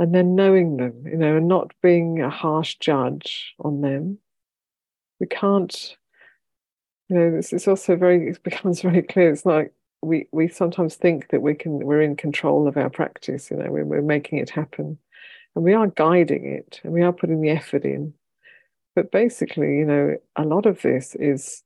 And 0.03 0.13
then 0.13 0.35
knowing 0.35 0.75
them, 0.75 1.01
you 1.05 1.15
know, 1.15 1.37
and 1.37 1.47
not 1.47 1.71
being 1.81 2.21
a 2.21 2.29
harsh 2.29 2.75
judge 2.75 3.55
on 3.59 3.79
them. 3.79 4.17
We 5.21 5.27
can't, 5.27 5.95
you 7.07 7.15
know, 7.15 7.31
this 7.31 7.53
is 7.53 7.69
also 7.69 7.95
very, 7.95 8.27
it 8.27 8.43
becomes 8.43 8.81
very 8.89 9.01
clear. 9.01 9.31
It's 9.31 9.45
like 9.45 9.73
we, 10.01 10.27
we 10.33 10.49
sometimes 10.49 10.95
think 10.95 11.29
that 11.29 11.41
we 11.41 11.55
can, 11.55 11.79
we're 11.79 12.01
in 12.01 12.17
control 12.17 12.67
of 12.67 12.75
our 12.75 12.89
practice, 12.89 13.49
you 13.49 13.55
know, 13.55 13.71
we're, 13.71 13.85
we're 13.85 14.01
making 14.01 14.39
it 14.39 14.49
happen. 14.49 14.97
And 15.55 15.63
we 15.63 15.73
are 15.73 15.87
guiding 15.87 16.51
it 16.51 16.81
and 16.83 16.91
we 16.91 17.01
are 17.01 17.13
putting 17.13 17.39
the 17.39 17.51
effort 17.51 17.85
in. 17.85 18.13
But 18.97 19.09
basically, 19.09 19.77
you 19.77 19.85
know, 19.85 20.17
a 20.35 20.43
lot 20.43 20.65
of 20.65 20.81
this 20.81 21.15
is 21.15 21.63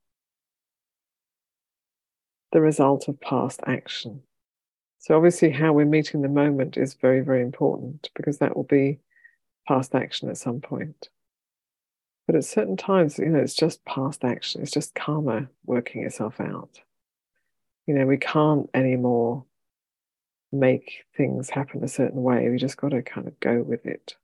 the 2.52 2.60
result 2.60 3.08
of 3.08 3.20
past 3.20 3.62
action. 3.66 4.22
So 4.98 5.16
obviously, 5.16 5.50
how 5.50 5.72
we're 5.72 5.86
meeting 5.86 6.22
the 6.22 6.28
moment 6.28 6.76
is 6.76 6.94
very, 6.94 7.20
very 7.20 7.42
important 7.42 8.10
because 8.14 8.38
that 8.38 8.56
will 8.56 8.64
be 8.64 8.98
past 9.66 9.94
action 9.94 10.28
at 10.28 10.38
some 10.38 10.60
point. 10.60 11.08
But 12.26 12.36
at 12.36 12.44
certain 12.44 12.76
times, 12.76 13.18
you 13.18 13.26
know, 13.26 13.38
it's 13.38 13.54
just 13.54 13.84
past 13.84 14.24
action. 14.24 14.60
It's 14.60 14.70
just 14.70 14.94
karma 14.94 15.48
working 15.64 16.04
itself 16.04 16.40
out. 16.40 16.80
You 17.86 17.94
know, 17.94 18.06
we 18.06 18.18
can't 18.18 18.68
anymore 18.74 19.44
make 20.52 21.04
things 21.16 21.48
happen 21.48 21.82
a 21.82 21.88
certain 21.88 22.22
way. 22.22 22.48
We 22.48 22.58
just 22.58 22.76
got 22.76 22.90
to 22.90 23.02
kind 23.02 23.26
of 23.28 23.38
go 23.40 23.62
with 23.62 23.86
it. 23.86 24.16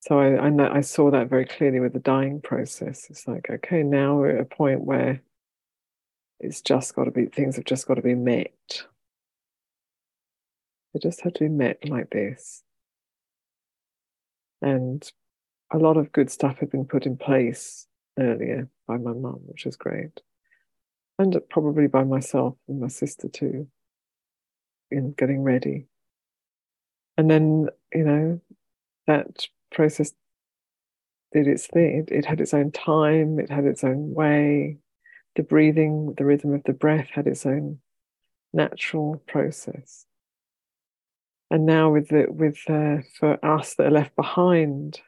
So 0.00 0.20
I, 0.20 0.46
I 0.46 0.50
know 0.50 0.70
I 0.70 0.82
saw 0.82 1.10
that 1.10 1.28
very 1.28 1.46
clearly 1.46 1.80
with 1.80 1.92
the 1.92 1.98
dying 1.98 2.40
process. 2.40 3.08
It's 3.10 3.26
like, 3.26 3.50
okay, 3.50 3.82
now 3.82 4.16
we're 4.16 4.36
at 4.36 4.40
a 4.40 4.44
point 4.44 4.82
where 4.82 5.22
it's 6.40 6.60
just 6.60 6.94
got 6.94 7.04
to 7.04 7.10
be, 7.10 7.26
things 7.26 7.56
have 7.56 7.64
just 7.64 7.86
got 7.86 7.94
to 7.94 8.02
be 8.02 8.14
met. 8.14 8.82
They 10.92 11.00
just 11.00 11.22
have 11.22 11.34
to 11.34 11.44
be 11.44 11.48
met 11.48 11.88
like 11.88 12.10
this. 12.10 12.62
And 14.62 15.10
a 15.72 15.78
lot 15.78 15.96
of 15.96 16.12
good 16.12 16.30
stuff 16.30 16.58
had 16.58 16.70
been 16.70 16.86
put 16.86 17.06
in 17.06 17.16
place 17.16 17.86
earlier 18.18 18.68
by 18.86 18.96
my 18.96 19.12
mum, 19.12 19.40
which 19.46 19.64
was 19.64 19.76
great. 19.76 20.20
And 21.18 21.36
probably 21.48 21.86
by 21.86 22.04
myself 22.04 22.56
and 22.68 22.80
my 22.80 22.88
sister 22.88 23.28
too, 23.28 23.68
in 24.90 25.12
getting 25.12 25.42
ready. 25.42 25.86
And 27.16 27.30
then, 27.30 27.68
you 27.92 28.04
know, 28.04 28.40
that 29.06 29.46
process 29.72 30.12
did 31.32 31.46
its 31.46 31.66
thing. 31.66 32.06
It, 32.06 32.14
it 32.14 32.24
had 32.26 32.40
its 32.40 32.52
own 32.52 32.70
time, 32.70 33.38
it 33.38 33.50
had 33.50 33.64
its 33.64 33.82
own 33.82 34.14
way. 34.14 34.78
The 35.36 35.42
breathing, 35.42 36.14
the 36.16 36.24
rhythm 36.24 36.54
of 36.54 36.64
the 36.64 36.72
breath 36.72 37.08
had 37.12 37.26
its 37.26 37.46
own 37.46 37.78
natural 38.52 39.22
process. 39.28 40.06
And 41.50 41.66
now, 41.66 41.92
with 41.92 42.08
the 42.08 42.26
with 42.28 42.58
uh, 42.68 43.02
for 43.18 43.38
us 43.44 43.74
that 43.74 43.86
are 43.86 43.90
left 43.90 44.16
behind, 44.16 45.00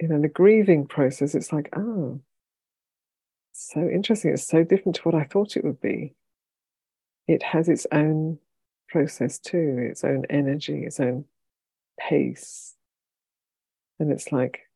you 0.00 0.08
know, 0.08 0.20
the 0.20 0.28
grieving 0.28 0.86
process, 0.86 1.34
it's 1.34 1.52
like, 1.52 1.68
oh, 1.76 2.20
so 3.52 3.88
interesting. 3.88 4.32
It's 4.32 4.46
so 4.46 4.64
different 4.64 4.96
to 4.96 5.02
what 5.02 5.14
I 5.14 5.24
thought 5.24 5.56
it 5.56 5.64
would 5.64 5.80
be. 5.80 6.14
It 7.28 7.42
has 7.42 7.68
its 7.68 7.86
own 7.92 8.38
process 8.88 9.38
too, 9.38 9.76
its 9.90 10.02
own 10.02 10.24
energy, 10.30 10.84
its 10.84 10.98
own 10.98 11.26
pace. 12.00 12.74
And 14.00 14.10
it's 14.10 14.32
like, 14.32 14.67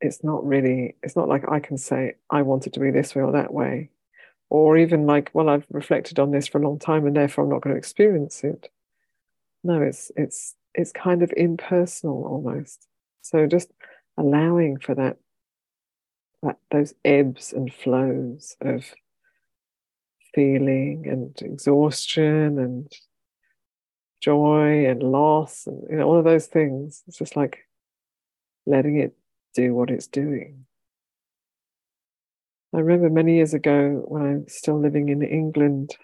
it's 0.00 0.22
not 0.22 0.46
really, 0.46 0.96
it's 1.02 1.16
not 1.16 1.28
like 1.28 1.48
I 1.48 1.60
can 1.60 1.78
say, 1.78 2.14
I 2.30 2.42
want 2.42 2.66
it 2.66 2.72
to 2.74 2.80
be 2.80 2.90
this 2.90 3.14
way 3.14 3.22
or 3.22 3.32
that 3.32 3.52
way. 3.52 3.90
Or 4.48 4.76
even 4.76 5.06
like, 5.06 5.30
well, 5.32 5.48
I've 5.48 5.66
reflected 5.70 6.18
on 6.18 6.30
this 6.30 6.46
for 6.46 6.58
a 6.58 6.62
long 6.62 6.78
time 6.78 7.06
and 7.06 7.16
therefore 7.16 7.44
I'm 7.44 7.50
not 7.50 7.62
going 7.62 7.74
to 7.74 7.78
experience 7.78 8.44
it. 8.44 8.70
No, 9.64 9.82
it's 9.82 10.12
it's 10.16 10.54
it's 10.74 10.92
kind 10.92 11.22
of 11.22 11.32
impersonal 11.36 12.24
almost. 12.24 12.86
So 13.22 13.46
just 13.46 13.72
allowing 14.16 14.78
for 14.78 14.94
that 14.94 15.16
that 16.42 16.58
those 16.70 16.94
ebbs 17.04 17.52
and 17.52 17.72
flows 17.72 18.56
of 18.60 18.84
feeling 20.34 21.06
and 21.08 21.36
exhaustion 21.42 22.58
and 22.58 22.92
joy 24.20 24.86
and 24.86 25.02
loss 25.02 25.66
and 25.66 25.82
you 25.90 25.96
know 25.96 26.04
all 26.04 26.18
of 26.18 26.24
those 26.24 26.46
things. 26.46 27.02
It's 27.08 27.18
just 27.18 27.36
like 27.36 27.66
letting 28.66 28.98
it 28.98 29.16
do 29.56 29.74
what 29.74 29.90
it's 29.90 30.06
doing. 30.06 30.66
I 32.74 32.80
remember 32.80 33.08
many 33.08 33.36
years 33.36 33.54
ago 33.54 34.04
when 34.06 34.22
I 34.22 34.34
was 34.44 34.54
still 34.54 34.78
living 34.78 35.08
in 35.08 35.22
England, 35.22 35.96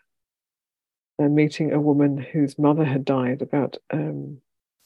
uh, 1.18 1.28
meeting 1.28 1.72
a 1.72 1.80
woman 1.80 2.16
whose 2.16 2.58
mother 2.58 2.84
had 2.84 3.04
died 3.04 3.42
about, 3.42 3.76
um, 3.92 4.38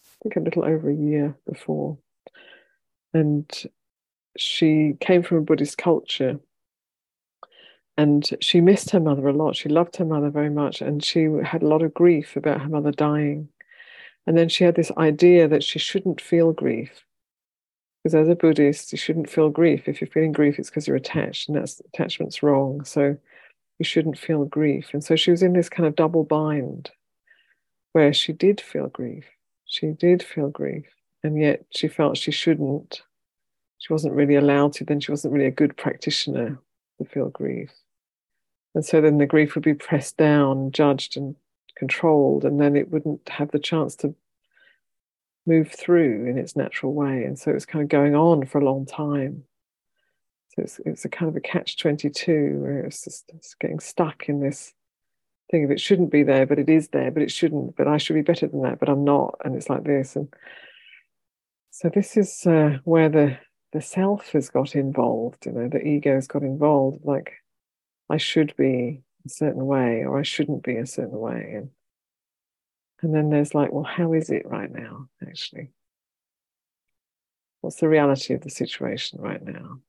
I 0.03 0.23
think, 0.23 0.37
a 0.37 0.41
little 0.41 0.65
over 0.65 0.91
a 0.91 0.95
year 0.95 1.37
before. 1.49 1.97
And 3.15 3.49
she 4.37 4.95
came 5.01 5.23
from 5.23 5.39
a 5.39 5.43
Buddhist 5.43 5.79
culture 5.79 6.41
and 7.97 8.29
she 8.41 8.61
missed 8.61 8.91
her 8.91 9.01
mother 9.01 9.29
a 9.29 9.33
lot. 9.33 9.57
She 9.57 9.69
loved 9.69 9.97
her 9.97 10.05
mother 10.05 10.29
very 10.29 10.51
much 10.51 10.83
and 10.83 11.05
she 11.05 11.29
had 11.45 11.63
a 11.63 11.69
lot 11.69 11.83
of 11.83 11.95
grief 11.95 12.35
about 12.37 12.63
her 12.63 12.69
mother 12.69 12.91
dying. 12.91 13.49
And 14.27 14.37
then 14.37 14.49
she 14.49 14.65
had 14.65 14.75
this 14.75 14.91
idea 14.99 15.47
that 15.47 15.63
she 15.63 15.79
shouldn't 15.79 16.21
feel 16.21 16.53
grief 16.53 17.07
because 18.07 18.15
as 18.15 18.29
a 18.29 18.37
Buddhist, 18.37 18.93
you 18.93 18.99
shouldn't 18.99 19.29
feel 19.29 19.51
grief. 19.51 19.89
If 19.89 20.01
you're 20.01 20.07
feeling 20.07 20.31
grief, 20.31 20.61
it's 20.61 20.71
because 20.71 20.87
you're 20.87 20.97
attached, 20.97 21.49
and 21.49 21.59
that's 21.59 21.83
attachment's 21.93 22.41
wrong. 22.41 22.85
So 22.85 23.17
you 23.81 23.85
shouldn't 23.85 24.17
feel 24.17 24.45
grief. 24.45 24.91
And 24.93 25.03
so 25.03 25.17
she 25.17 25.33
was 25.33 25.43
in 25.43 25.55
this 25.55 25.69
kind 25.69 25.89
of 25.89 25.97
double 25.97 26.23
bind 26.23 26.93
where 27.95 28.13
she 28.13 28.33
did 28.33 28.61
feel 28.61 28.87
grief. 28.87 29.25
She 29.65 29.89
did 29.89 30.23
feel 30.23 30.51
grief. 30.51 30.87
And 31.25 31.37
yet 31.37 31.67
she 31.75 31.89
felt 31.89 32.17
she 32.17 32.31
shouldn't. 32.31 33.03
She 33.79 33.93
wasn't 33.93 34.15
really 34.15 34.37
allowed 34.37 34.75
to, 34.75 34.85
then 34.85 35.01
she 35.01 35.11
wasn't 35.11 35.35
really 35.35 35.47
a 35.47 35.51
good 35.51 35.77
practitioner 35.77 36.61
to 36.99 37.05
feel 37.09 37.31
grief. 37.31 37.73
And 38.77 38.85
so 38.85 39.01
then 39.01 39.19
the 39.19 39.27
grief 39.27 39.57
would 39.57 39.65
be 39.65 39.75
pressed 39.75 40.17
down, 40.17 40.71
judged, 40.71 41.17
and 41.17 41.35
controlled, 41.77 42.45
and 42.45 42.61
then 42.61 42.77
it 42.77 42.93
wouldn't 42.93 43.29
have 43.29 43.51
the 43.51 43.59
chance 43.59 43.97
to 43.97 44.15
move 45.47 45.71
through 45.71 46.27
in 46.27 46.39
its 46.39 46.57
natural 46.57 46.95
way. 46.95 47.25
And 47.25 47.39
so 47.39 47.51
it 47.51 47.55
was 47.55 47.67
kind 47.67 47.83
of 47.83 47.89
going 47.89 48.15
on 48.15 48.47
for 48.47 48.59
a 48.59 48.65
long 48.65 48.87
time. 48.87 49.45
So 50.55 50.63
it's, 50.63 50.81
it's 50.85 51.05
a 51.05 51.09
kind 51.09 51.29
of 51.29 51.37
a 51.37 51.41
catch 51.41 51.77
22 51.77 52.59
where 52.61 52.81
it's 52.81 53.05
just 53.05 53.31
it's 53.35 53.55
getting 53.55 53.81
stuck 53.81 54.29
in 54.29 54.41
this 54.41 54.73
thing 55.51 55.65
of 55.65 55.71
it 55.71 55.81
shouldn't 55.81 56.11
be 56.11 56.23
there, 56.23 56.47
but 56.47 56.59
it 56.59 56.69
is 56.69 56.89
there, 56.89 57.11
but 57.11 57.23
it 57.23 57.31
shouldn't, 57.31 57.77
but 57.77 57.87
I 57.87 57.99
should 57.99 58.15
be 58.15 58.23
better 58.23 58.49
than 58.49 58.63
that, 58.63 58.81
but 58.81 58.89
I'm 58.89 59.05
not. 59.05 59.37
And 59.45 59.55
it's 59.55 59.71
like 59.71 59.85
this. 59.85 60.17
And 60.17 60.33
so 61.71 61.89
this 61.89 62.17
is 62.17 62.47
uh, 62.47 62.79
where 62.85 63.09
the, 63.09 63.39
the 63.73 63.81
self 63.81 64.33
has 64.33 64.49
got 64.49 64.75
involved, 64.75 65.47
you 65.47 65.53
know, 65.53 65.69
the 65.69 65.87
ego 65.87 66.15
has 66.15 66.27
got 66.27 66.43
involved. 66.43 67.05
Like, 67.05 67.35
I 68.09 68.17
should 68.17 68.55
be 68.57 69.03
a 69.25 69.29
certain 69.29 69.67
way, 69.67 70.05
or 70.05 70.19
I 70.19 70.23
shouldn't 70.23 70.63
be 70.63 70.77
a 70.77 70.87
certain 70.87 71.19
way. 71.19 71.55
And 71.57 71.71
and 73.03 73.15
then 73.15 73.31
there's 73.31 73.55
like, 73.55 73.73
well, 73.73 73.85
how 73.85 74.13
is 74.13 74.31
it 74.31 74.47
right 74.47 74.71
now, 74.71 75.09
actually? 75.27 75.71
What's 77.61 77.77
the 77.77 77.89
reality 77.89 78.35
of 78.35 78.43
the 78.43 78.51
situation 78.51 79.21
right 79.21 79.43
now? 79.43 79.81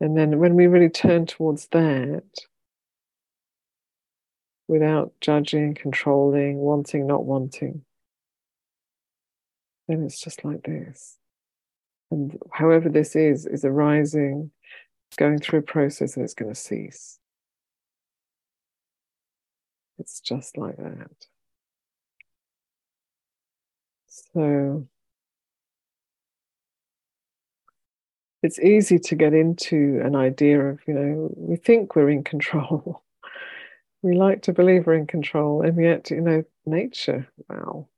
And 0.00 0.16
then 0.16 0.38
when 0.38 0.54
we 0.54 0.66
really 0.66 0.90
turn 0.90 1.26
towards 1.26 1.68
that, 1.68 2.24
without 4.66 5.12
judging, 5.20 5.74
controlling, 5.74 6.56
wanting, 6.56 7.06
not 7.06 7.24
wanting, 7.24 7.84
then 9.88 10.02
it's 10.04 10.20
just 10.20 10.44
like 10.44 10.62
this. 10.64 11.18
And 12.10 12.38
however 12.52 12.88
this 12.88 13.16
is, 13.16 13.46
is 13.46 13.64
arising, 13.64 14.50
going 15.16 15.38
through 15.38 15.60
a 15.60 15.62
process 15.62 16.16
and 16.16 16.24
it's 16.24 16.34
going 16.34 16.52
to 16.52 16.58
cease. 16.58 17.18
It's 19.98 20.20
just 20.20 20.56
like 20.56 20.76
that. 20.76 21.26
So 24.06 24.86
it's 28.42 28.58
easy 28.60 28.98
to 28.98 29.14
get 29.14 29.32
into 29.32 30.00
an 30.04 30.14
idea 30.14 30.60
of, 30.60 30.80
you 30.86 30.94
know, 30.94 31.30
we 31.36 31.56
think 31.56 31.96
we're 31.96 32.10
in 32.10 32.22
control. 32.22 33.02
we 34.02 34.14
like 34.16 34.42
to 34.42 34.52
believe 34.52 34.86
we're 34.86 34.94
in 34.94 35.06
control, 35.06 35.62
and 35.62 35.82
yet, 35.82 36.10
you 36.10 36.20
know, 36.20 36.44
nature, 36.66 37.26
wow, 37.48 37.88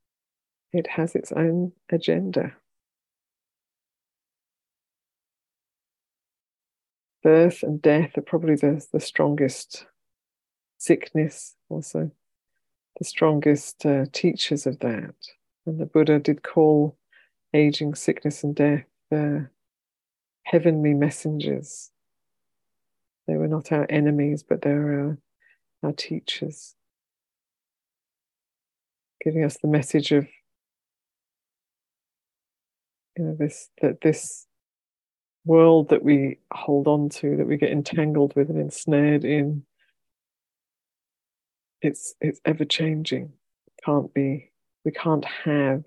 it 0.72 0.86
has 0.88 1.14
its 1.16 1.32
own 1.32 1.72
agenda. 1.90 2.54
Birth 7.22 7.62
and 7.64 7.82
death 7.82 8.16
are 8.16 8.22
probably 8.22 8.54
the, 8.54 8.86
the 8.92 9.00
strongest 9.00 9.84
sickness 10.78 11.54
also 11.68 12.10
the 12.98 13.04
strongest 13.04 13.84
uh, 13.84 14.06
teachers 14.12 14.66
of 14.66 14.78
that. 14.80 15.14
And 15.66 15.78
the 15.78 15.86
Buddha 15.86 16.18
did 16.18 16.42
call 16.42 16.96
aging, 17.52 17.94
sickness, 17.94 18.42
and 18.42 18.54
death 18.54 18.84
uh, 19.12 19.40
heavenly 20.44 20.94
messengers. 20.94 21.90
They 23.26 23.36
were 23.36 23.48
not 23.48 23.72
our 23.72 23.86
enemies, 23.90 24.44
but 24.48 24.62
they 24.62 24.72
were 24.72 25.00
our, 25.00 25.18
our 25.82 25.92
teachers, 25.92 26.74
giving 29.22 29.44
us 29.44 29.58
the 29.60 29.68
message 29.68 30.12
of 30.12 30.26
you 33.18 33.24
know 33.24 33.36
this 33.38 33.70
that 33.80 34.02
this 34.02 34.46
world 35.44 35.88
that 35.88 36.02
we 36.02 36.38
hold 36.52 36.86
on 36.86 37.08
to, 37.08 37.36
that 37.36 37.46
we 37.46 37.56
get 37.56 37.70
entangled 37.70 38.34
with 38.36 38.50
and 38.50 38.60
ensnared 38.60 39.24
in, 39.24 39.64
it's 41.82 42.14
it's 42.20 42.40
ever 42.44 42.64
changing. 42.64 43.32
Can't 43.84 44.12
be 44.12 44.50
we 44.84 44.92
can't 44.92 45.24
have 45.44 45.84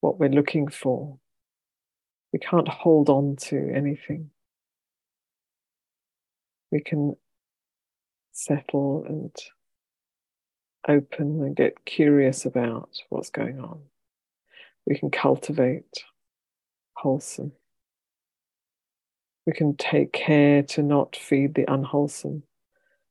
what 0.00 0.18
we're 0.18 0.28
looking 0.28 0.68
for. 0.68 1.18
We 2.32 2.38
can't 2.38 2.68
hold 2.68 3.08
on 3.08 3.36
to 3.48 3.72
anything. 3.74 4.30
We 6.70 6.80
can 6.80 7.16
settle 8.32 9.04
and 9.08 9.34
open 10.88 11.42
and 11.42 11.56
get 11.56 11.84
curious 11.84 12.44
about 12.44 12.90
what's 13.08 13.30
going 13.30 13.60
on. 13.60 13.80
We 14.86 14.98
can 14.98 15.10
cultivate 15.10 16.04
wholesome. 16.94 17.52
We 19.46 19.52
can 19.52 19.76
take 19.76 20.12
care 20.12 20.62
to 20.62 20.82
not 20.82 21.16
feed 21.16 21.54
the 21.54 21.70
unwholesome. 21.72 22.42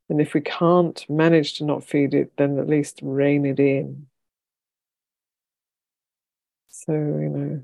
And 0.10 0.22
if 0.22 0.34
we 0.34 0.42
can't 0.42 1.04
manage 1.10 1.56
to 1.56 1.66
not 1.66 1.84
feed 1.84 2.14
it, 2.14 2.32
then 2.38 2.60
at 2.60 2.70
least 2.70 3.00
rein 3.02 3.46
it 3.46 3.60
in. 3.60 4.08
So, 6.70 6.94
you 6.94 7.30
know, 7.30 7.64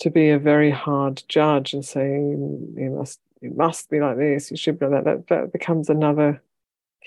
to 0.00 0.10
be 0.10 0.30
a 0.30 0.38
very 0.38 0.70
hard 0.70 1.22
judge 1.28 1.72
and 1.72 1.84
say 1.84 2.10
you 2.10 2.94
must 2.96 3.20
you 3.40 3.50
must 3.50 3.90
be 3.90 4.00
like 4.00 4.18
this, 4.18 4.50
you 4.50 4.56
should 4.56 4.78
be 4.78 4.86
like 4.86 5.04
that, 5.04 5.26
that, 5.26 5.26
that 5.28 5.52
becomes 5.52 5.88
another 5.88 6.40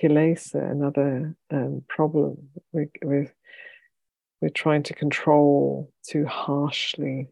kilesa, 0.02 0.70
another 0.70 1.36
um, 1.50 1.84
problem. 1.88 2.50
We, 2.74 2.90
we're, 3.02 3.34
we're 4.42 4.50
trying 4.50 4.84
to 4.84 4.94
control 4.94 5.92
too 6.06 6.26
harshly 6.26 7.30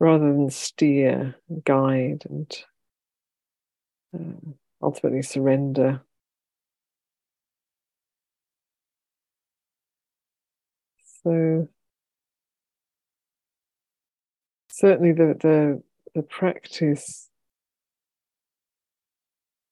rather 0.00 0.32
than 0.32 0.50
steer, 0.50 1.36
guide, 1.64 2.24
and 2.28 2.64
uh, 4.14 4.52
ultimately 4.82 5.22
surrender. 5.22 6.02
So 11.24 11.68
certainly 14.68 15.12
the 15.12 15.36
the 15.40 15.82
the 16.14 16.22
practice 16.22 17.28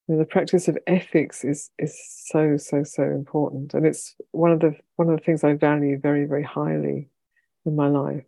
the 0.07 0.25
practice 0.25 0.67
of 0.67 0.77
ethics 0.87 1.43
is 1.43 1.69
is 1.79 1.97
so 2.29 2.57
so 2.57 2.83
so 2.83 3.03
important 3.03 3.73
and 3.73 3.85
it's 3.85 4.15
one 4.31 4.51
of 4.51 4.59
the 4.59 4.75
one 4.95 5.09
of 5.09 5.17
the 5.17 5.23
things 5.23 5.43
i 5.43 5.53
value 5.53 5.97
very 5.99 6.25
very 6.25 6.43
highly 6.43 7.09
in 7.65 7.75
my 7.75 7.87
life 7.87 8.25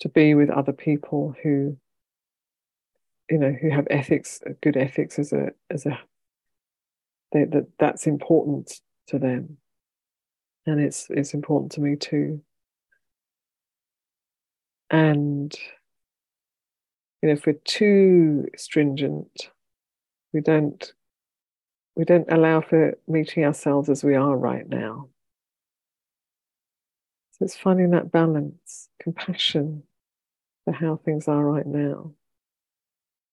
to 0.00 0.08
be 0.08 0.34
with 0.34 0.50
other 0.50 0.72
people 0.72 1.34
who 1.42 1.76
you 3.30 3.38
know 3.38 3.52
who 3.52 3.70
have 3.70 3.86
ethics 3.90 4.40
good 4.62 4.76
ethics 4.76 5.18
as 5.18 5.32
a 5.32 5.50
as 5.70 5.86
a 5.86 5.98
they, 7.32 7.44
that 7.44 7.66
that's 7.78 8.06
important 8.06 8.80
to 9.08 9.18
them. 9.18 9.58
And 10.66 10.80
it's 10.80 11.08
it's 11.10 11.34
important 11.34 11.72
to 11.72 11.80
me 11.80 11.96
too. 11.96 12.42
And 14.90 15.54
you 17.22 17.28
know 17.28 17.32
if 17.34 17.46
we're 17.46 17.52
too 17.64 18.46
stringent 18.56 19.50
we 20.32 20.40
don't 20.40 20.92
we 21.96 22.04
don't 22.04 22.30
allow 22.30 22.60
for 22.60 22.96
meeting 23.08 23.44
ourselves 23.44 23.88
as 23.88 24.04
we 24.04 24.14
are 24.14 24.36
right 24.36 24.68
now. 24.68 25.08
So 27.32 27.44
it's 27.44 27.56
finding 27.56 27.90
that 27.90 28.12
balance 28.12 28.88
compassion 29.00 29.82
for 30.64 30.72
how 30.72 30.96
things 30.96 31.28
are 31.28 31.44
right 31.44 31.66
now 31.66 32.14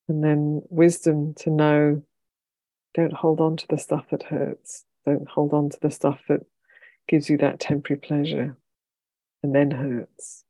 and 0.08 0.24
then 0.24 0.62
wisdom 0.70 1.34
to 1.36 1.50
know 1.50 2.04
don't 2.96 3.14
hold 3.14 3.42
on 3.42 3.58
to 3.58 3.68
the 3.68 3.78
stuff 3.78 4.06
that 4.12 4.24
hurts. 4.24 4.86
Don't 5.06 5.28
hold 5.28 5.54
on 5.54 5.70
to 5.70 5.78
the 5.82 5.92
stuff 5.92 6.22
that 6.30 6.40
gives 7.08 7.30
you 7.30 7.38
that 7.38 7.60
temporary 7.60 8.00
pleasure 8.00 8.58
and 9.44 9.54
then 9.54 9.70
hurts. 9.70 10.46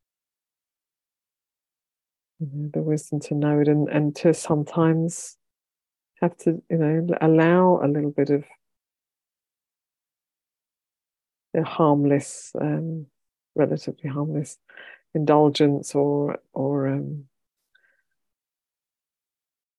You 2.39 2.47
know, 2.53 2.69
the 2.71 2.83
wisdom 2.83 3.19
to 3.21 3.33
know 3.33 3.59
it 3.61 3.67
and, 3.67 3.89
and 3.89 4.15
to 4.17 4.33
sometimes 4.33 5.37
have 6.21 6.37
to, 6.39 6.61
you 6.69 6.77
know, 6.77 7.07
allow 7.19 7.81
a 7.83 7.87
little 7.87 8.11
bit 8.11 8.29
of 8.29 8.43
a 11.55 11.63
harmless, 11.63 12.51
um, 12.61 13.07
relatively 13.55 14.09
harmless 14.09 14.59
indulgence 15.15 15.95
or 15.95 16.39
or 16.53 16.87
um, 16.89 17.25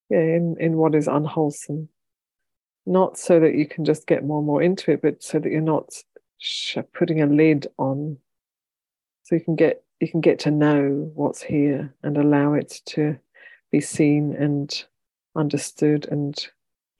in, 0.09 0.55
in 0.59 0.77
what 0.77 0.95
is 0.95 1.07
unwholesome. 1.07 1.89
Not 2.85 3.17
so 3.17 3.39
that 3.39 3.55
you 3.55 3.67
can 3.67 3.83
just 3.83 4.07
get 4.07 4.23
more 4.23 4.37
and 4.37 4.47
more 4.47 4.61
into 4.61 4.91
it, 4.91 5.01
but 5.01 5.21
so 5.21 5.39
that 5.39 5.51
you're 5.51 5.61
not 5.61 5.93
putting 6.93 7.21
a 7.21 7.25
lid 7.25 7.67
on, 7.77 8.17
so 9.23 9.35
you 9.35 9.41
can 9.41 9.55
get 9.55 9.83
you 9.99 10.07
can 10.07 10.21
get 10.21 10.39
to 10.39 10.51
know 10.51 11.11
what's 11.15 11.41
here 11.41 11.93
and 12.03 12.17
allow 12.17 12.53
it 12.53 12.81
to 12.85 13.17
be 13.71 13.81
seen 13.81 14.33
and 14.33 14.85
understood 15.35 16.07
and 16.09 16.47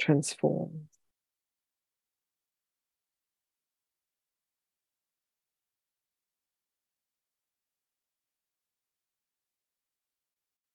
transformed. 0.01 0.87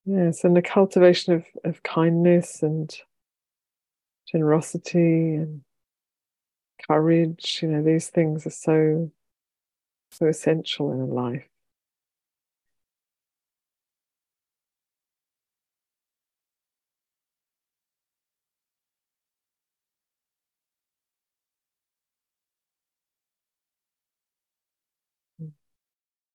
Yes, 0.04 0.44
and 0.44 0.56
the 0.56 0.62
cultivation 0.62 1.32
of, 1.32 1.44
of 1.64 1.82
kindness 1.82 2.62
and 2.62 2.96
generosity 4.26 5.34
and 5.36 5.62
courage, 6.86 7.60
you 7.62 7.68
know, 7.68 7.82
these 7.82 8.08
things 8.08 8.46
are 8.46 8.50
so 8.50 9.10
so 10.12 10.26
essential 10.28 10.92
in 10.92 11.00
a 11.00 11.04
life. 11.06 11.48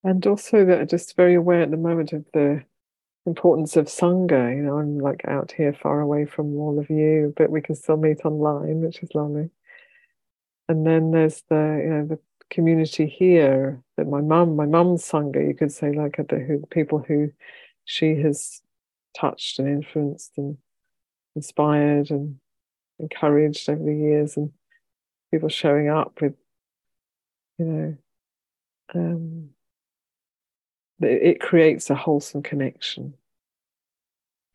and 0.04 0.26
also 0.26 0.66
that 0.66 0.80
are 0.80 0.86
just 0.86 1.16
very 1.16 1.36
aware 1.36 1.62
at 1.62 1.72
the 1.72 1.78
moment 1.78 2.14
of 2.14 2.26
the 2.34 2.64
importance 3.28 3.76
of 3.76 3.86
sangha. 3.86 4.56
You 4.56 4.64
know, 4.64 4.80
I'm 4.80 4.98
like 4.98 5.22
out 5.28 5.52
here 5.52 5.74
far 5.74 6.02
away 6.02 6.26
from 6.26 6.56
all 6.56 6.80
of 6.80 6.90
you, 6.90 7.34
but 7.38 7.52
we 7.52 7.62
can 7.62 7.76
still 7.76 7.98
meet 7.98 8.26
online, 8.26 8.82
which 8.82 9.04
is 9.04 9.14
lovely. 9.14 9.50
And 10.70 10.86
then 10.88 11.12
there's 11.12 11.44
the 11.50 11.82
you 11.84 11.90
know 11.90 12.06
the 12.08 12.20
community 12.50 13.06
here 13.06 13.84
that 13.98 14.08
my 14.08 14.22
mum, 14.22 14.56
my 14.56 14.66
mum's 14.66 15.04
sangha, 15.04 15.46
you 15.46 15.54
could 15.54 15.72
say, 15.72 15.92
like 15.92 16.18
the 16.18 16.40
who, 16.40 16.66
people 16.68 17.00
who 17.00 17.32
she 17.86 18.16
has 18.16 18.62
touched 19.16 19.60
and 19.60 19.68
influenced 19.68 20.32
and 20.38 20.58
inspired 21.36 22.10
and 22.12 22.40
encouraged 23.00 23.70
over 23.70 23.84
the 23.84 23.96
years, 23.96 24.38
and 24.38 24.52
people 25.32 25.50
showing 25.50 25.90
up 25.90 26.20
with, 26.22 26.36
you 27.60 27.66
know, 27.66 27.98
um, 28.96 29.50
it 31.02 31.40
creates 31.40 31.90
a 31.90 31.96
wholesome 31.96 32.44
connection, 32.44 33.14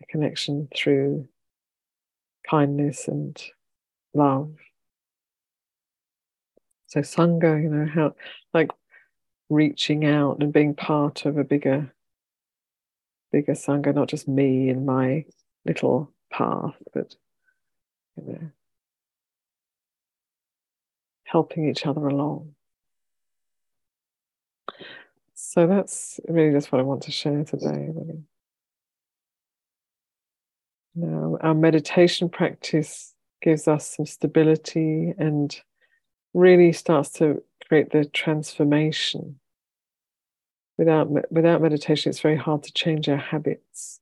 a 0.03 0.07
connection 0.07 0.69
through 0.75 1.29
kindness 2.49 3.09
and 3.09 3.41
love. 4.15 4.53
So 6.89 7.01
sangha, 7.01 7.63
you 7.63 7.71
know, 7.71 7.87
how 7.87 8.15
like 8.53 8.71
reaching 9.49 10.05
out 10.05 10.39
and 10.41 10.53
being 10.53 10.75
part 10.75 11.25
of 11.25 11.39
a 11.39 11.45
bigger, 11.45 11.93
bigger 13.31 13.53
sangha, 13.53 13.95
not 13.95 14.09
just 14.09 14.29
me 14.29 14.69
and 14.69 14.85
my 14.85 15.25
little 15.65 16.13
path, 16.31 16.75
but 16.93 17.15
you 18.17 18.33
know, 18.33 18.51
helping 21.25 21.69
each 21.69 21.87
other 21.87 22.07
along. 22.07 22.55
So 25.53 25.67
that's 25.67 26.19
really 26.29 26.51
just 26.51 26.73
what 26.73 26.81
I 26.81 26.83
want 26.83 27.03
to 27.03 27.11
share 27.11 27.45
today. 27.45 27.91
Really. 27.95 28.23
Now, 30.95 31.37
our 31.43 31.53
meditation 31.53 32.31
practice 32.31 33.13
gives 33.43 33.69
us 33.69 33.95
some 33.95 34.07
stability 34.07 35.13
and 35.19 35.55
really 36.33 36.73
starts 36.73 37.11
to 37.19 37.43
create 37.69 37.91
the 37.91 38.07
transformation. 38.07 39.41
Without 40.79 41.11
without 41.31 41.61
meditation, 41.61 42.09
it's 42.09 42.21
very 42.21 42.39
hard 42.39 42.63
to 42.63 42.73
change 42.73 43.11
our 43.11 43.19
habits 43.19 44.01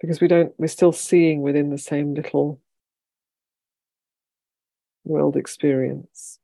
because 0.00 0.22
we 0.22 0.28
don't. 0.28 0.54
We're 0.56 0.68
still 0.68 0.92
seeing 0.92 1.42
within 1.42 1.68
the 1.68 1.76
same 1.76 2.14
little 2.14 2.58
world 5.04 5.36
experience. 5.36 6.38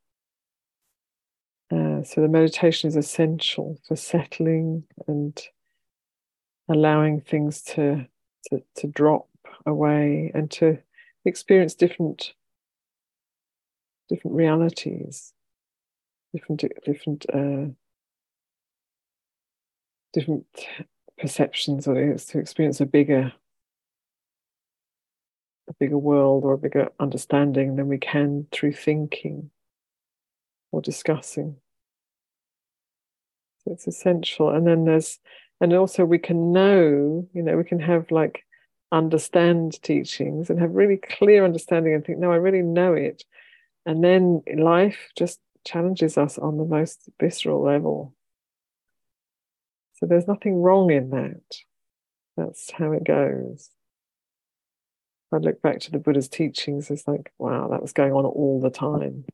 So 2.04 2.20
the 2.20 2.28
meditation 2.28 2.88
is 2.88 2.96
essential 2.96 3.78
for 3.86 3.96
settling 3.96 4.84
and 5.06 5.40
allowing 6.68 7.20
things 7.20 7.62
to, 7.62 8.06
to, 8.46 8.62
to 8.76 8.86
drop 8.86 9.28
away 9.66 10.30
and 10.34 10.50
to 10.52 10.78
experience 11.24 11.74
different 11.74 12.34
different 14.08 14.36
realities, 14.36 15.32
different 16.32 16.64
different 16.84 17.26
uh, 17.32 17.72
different 20.12 20.46
perceptions, 21.18 21.86
or 21.86 22.16
to 22.16 22.38
experience 22.38 22.80
a 22.80 22.86
bigger 22.86 23.32
a 25.68 25.72
bigger 25.74 25.98
world 25.98 26.44
or 26.44 26.54
a 26.54 26.58
bigger 26.58 26.88
understanding 26.98 27.76
than 27.76 27.86
we 27.86 27.98
can 27.98 28.46
through 28.50 28.72
thinking 28.72 29.50
or 30.72 30.80
discussing. 30.80 31.56
It's 33.70 33.86
essential. 33.86 34.50
And 34.50 34.66
then 34.66 34.84
there's, 34.84 35.18
and 35.60 35.72
also 35.72 36.04
we 36.04 36.18
can 36.18 36.52
know, 36.52 37.26
you 37.32 37.42
know, 37.42 37.56
we 37.56 37.64
can 37.64 37.80
have 37.80 38.10
like 38.10 38.44
understand 38.92 39.80
teachings 39.82 40.50
and 40.50 40.58
have 40.60 40.74
really 40.74 40.96
clear 40.96 41.44
understanding 41.44 41.94
and 41.94 42.04
think, 42.04 42.18
no, 42.18 42.32
I 42.32 42.36
really 42.36 42.62
know 42.62 42.94
it. 42.94 43.24
And 43.86 44.02
then 44.02 44.42
life 44.56 45.10
just 45.16 45.40
challenges 45.64 46.18
us 46.18 46.38
on 46.38 46.58
the 46.58 46.64
most 46.64 47.08
visceral 47.20 47.62
level. 47.62 48.14
So 49.94 50.06
there's 50.06 50.26
nothing 50.26 50.56
wrong 50.56 50.90
in 50.90 51.10
that. 51.10 51.42
That's 52.36 52.70
how 52.70 52.92
it 52.92 53.04
goes. 53.04 53.70
I 55.32 55.36
look 55.36 55.62
back 55.62 55.78
to 55.80 55.92
the 55.92 55.98
Buddha's 55.98 56.28
teachings, 56.28 56.90
it's 56.90 57.06
like, 57.06 57.32
wow, 57.38 57.68
that 57.68 57.82
was 57.82 57.92
going 57.92 58.12
on 58.12 58.24
all 58.24 58.60
the 58.60 58.70
time 58.70 59.24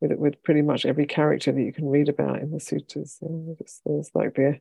with 0.00 0.12
with 0.18 0.42
pretty 0.42 0.62
much 0.62 0.86
every 0.86 1.06
character 1.06 1.52
that 1.52 1.62
you 1.62 1.72
can 1.72 1.88
read 1.88 2.08
about 2.08 2.40
in 2.40 2.50
the 2.50 2.60
sutras. 2.60 3.18
There's 3.20 4.10
like 4.14 4.34
the 4.34 4.60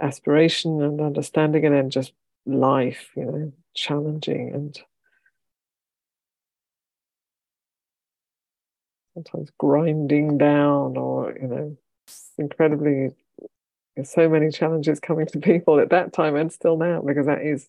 aspiration 0.00 0.82
and 0.82 1.00
understanding, 1.00 1.64
and 1.64 1.74
then 1.74 1.90
just 1.90 2.12
life, 2.46 3.10
you 3.16 3.24
know, 3.24 3.52
challenging 3.74 4.52
and 4.52 4.80
sometimes 9.14 9.50
grinding 9.58 10.38
down, 10.38 10.96
or 10.96 11.36
you 11.40 11.48
know, 11.48 11.76
incredibly 12.38 13.14
there's 13.96 14.10
so 14.10 14.28
many 14.28 14.50
challenges 14.50 15.00
coming 15.00 15.26
to 15.26 15.38
people 15.40 15.80
at 15.80 15.90
that 15.90 16.12
time 16.12 16.36
and 16.36 16.52
still 16.52 16.76
now 16.76 17.02
because 17.02 17.26
that 17.26 17.42
is 17.42 17.68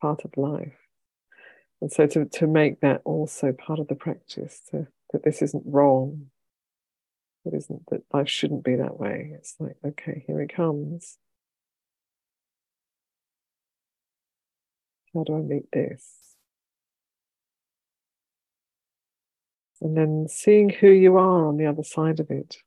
part 0.00 0.24
of 0.24 0.36
life. 0.36 0.72
And 1.80 1.92
so 1.92 2.06
to, 2.08 2.24
to 2.24 2.46
make 2.46 2.80
that 2.80 3.02
also 3.04 3.52
part 3.52 3.78
of 3.78 3.88
the 3.88 3.94
practice, 3.94 4.60
to, 4.70 4.86
that 5.12 5.24
this 5.24 5.42
isn't 5.42 5.64
wrong, 5.66 6.26
it 7.44 7.54
isn't 7.54 7.86
that 7.90 8.02
life 8.12 8.28
shouldn't 8.28 8.64
be 8.64 8.76
that 8.76 8.98
way. 8.98 9.32
It's 9.34 9.56
like, 9.58 9.76
okay, 9.84 10.24
here 10.26 10.40
it 10.40 10.54
comes. 10.54 11.18
How 15.14 15.24
do 15.24 15.36
I 15.36 15.40
meet 15.40 15.72
this? 15.72 16.36
And 19.80 19.96
then 19.96 20.26
seeing 20.28 20.68
who 20.68 20.88
you 20.88 21.16
are 21.16 21.46
on 21.46 21.56
the 21.56 21.66
other 21.66 21.82
side 21.82 22.20
of 22.20 22.30
it. 22.30 22.58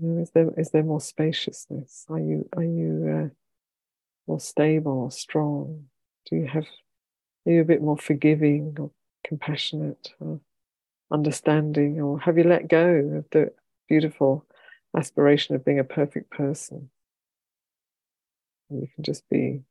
You 0.00 0.08
know, 0.08 0.22
is 0.22 0.30
there 0.30 0.48
is 0.56 0.70
there 0.70 0.82
more 0.82 1.00
spaciousness? 1.00 2.06
Are 2.08 2.18
you 2.18 2.48
are 2.56 2.64
you 2.64 3.26
uh, 3.26 3.28
more 4.26 4.40
stable 4.40 5.02
or 5.02 5.10
strong? 5.10 5.84
Do 6.30 6.36
you 6.36 6.46
have 6.46 6.64
are 7.46 7.52
you 7.52 7.60
a 7.60 7.66
bit 7.66 7.82
more 7.82 7.98
forgiving 7.98 8.74
or 8.78 8.90
compassionate 9.22 10.14
or 10.18 10.40
understanding, 11.12 12.00
or 12.00 12.18
have 12.20 12.38
you 12.38 12.44
let 12.44 12.68
go 12.68 12.86
of 13.18 13.24
the 13.30 13.52
beautiful 13.88 14.46
aspiration 14.96 15.54
of 15.54 15.64
being 15.64 15.78
a 15.78 15.84
perfect 15.84 16.30
person? 16.30 16.90
And 18.70 18.80
you 18.80 18.88
can 18.94 19.04
just 19.04 19.28
be 19.28 19.62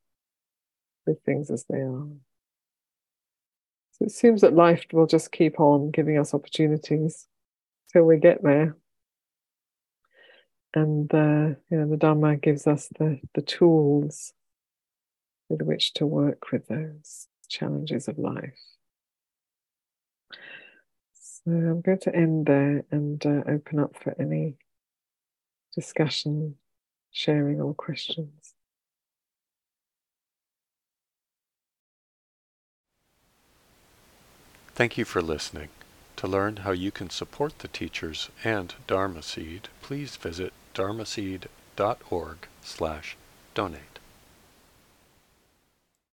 with 1.05 1.21
things 1.23 1.49
as 1.49 1.65
they 1.69 1.79
are. 1.79 2.07
So 3.93 4.05
it 4.05 4.11
seems 4.11 4.41
that 4.41 4.53
life 4.53 4.85
will 4.93 5.07
just 5.07 5.31
keep 5.31 5.59
on 5.59 5.91
giving 5.91 6.17
us 6.17 6.33
opportunities 6.33 7.27
till 7.91 8.03
we 8.03 8.17
get 8.17 8.41
there 8.43 8.75
and 10.73 11.13
uh, 11.13 11.55
you 11.69 11.77
know 11.77 11.89
the 11.89 11.97
Dharma 11.97 12.37
gives 12.37 12.67
us 12.67 12.89
the 12.97 13.19
the 13.33 13.41
tools 13.41 14.33
with 15.49 15.61
which 15.61 15.93
to 15.95 16.05
work 16.05 16.51
with 16.51 16.67
those 16.67 17.27
challenges 17.49 18.07
of 18.07 18.17
life. 18.17 18.59
So 21.45 21.51
I'm 21.51 21.81
going 21.81 21.99
to 21.99 22.15
end 22.15 22.45
there 22.45 22.83
and 22.91 23.25
uh, 23.25 23.41
open 23.47 23.79
up 23.79 23.95
for 23.95 24.15
any 24.19 24.55
discussion, 25.73 26.55
sharing, 27.11 27.59
or 27.59 27.73
questions. 27.73 28.53
Thank 34.75 34.97
you 34.97 35.05
for 35.05 35.21
listening. 35.21 35.69
To 36.17 36.27
learn 36.27 36.57
how 36.57 36.71
you 36.71 36.91
can 36.91 37.09
support 37.09 37.59
the 37.59 37.67
teachers 37.67 38.29
and 38.43 38.73
Dharma 38.87 39.23
Seed, 39.23 39.69
please 39.81 40.15
visit 40.15 40.53
dharma 40.73 41.03
dharmaseed.org 41.03 42.47
slash 42.63 43.17
donate. 43.53 43.90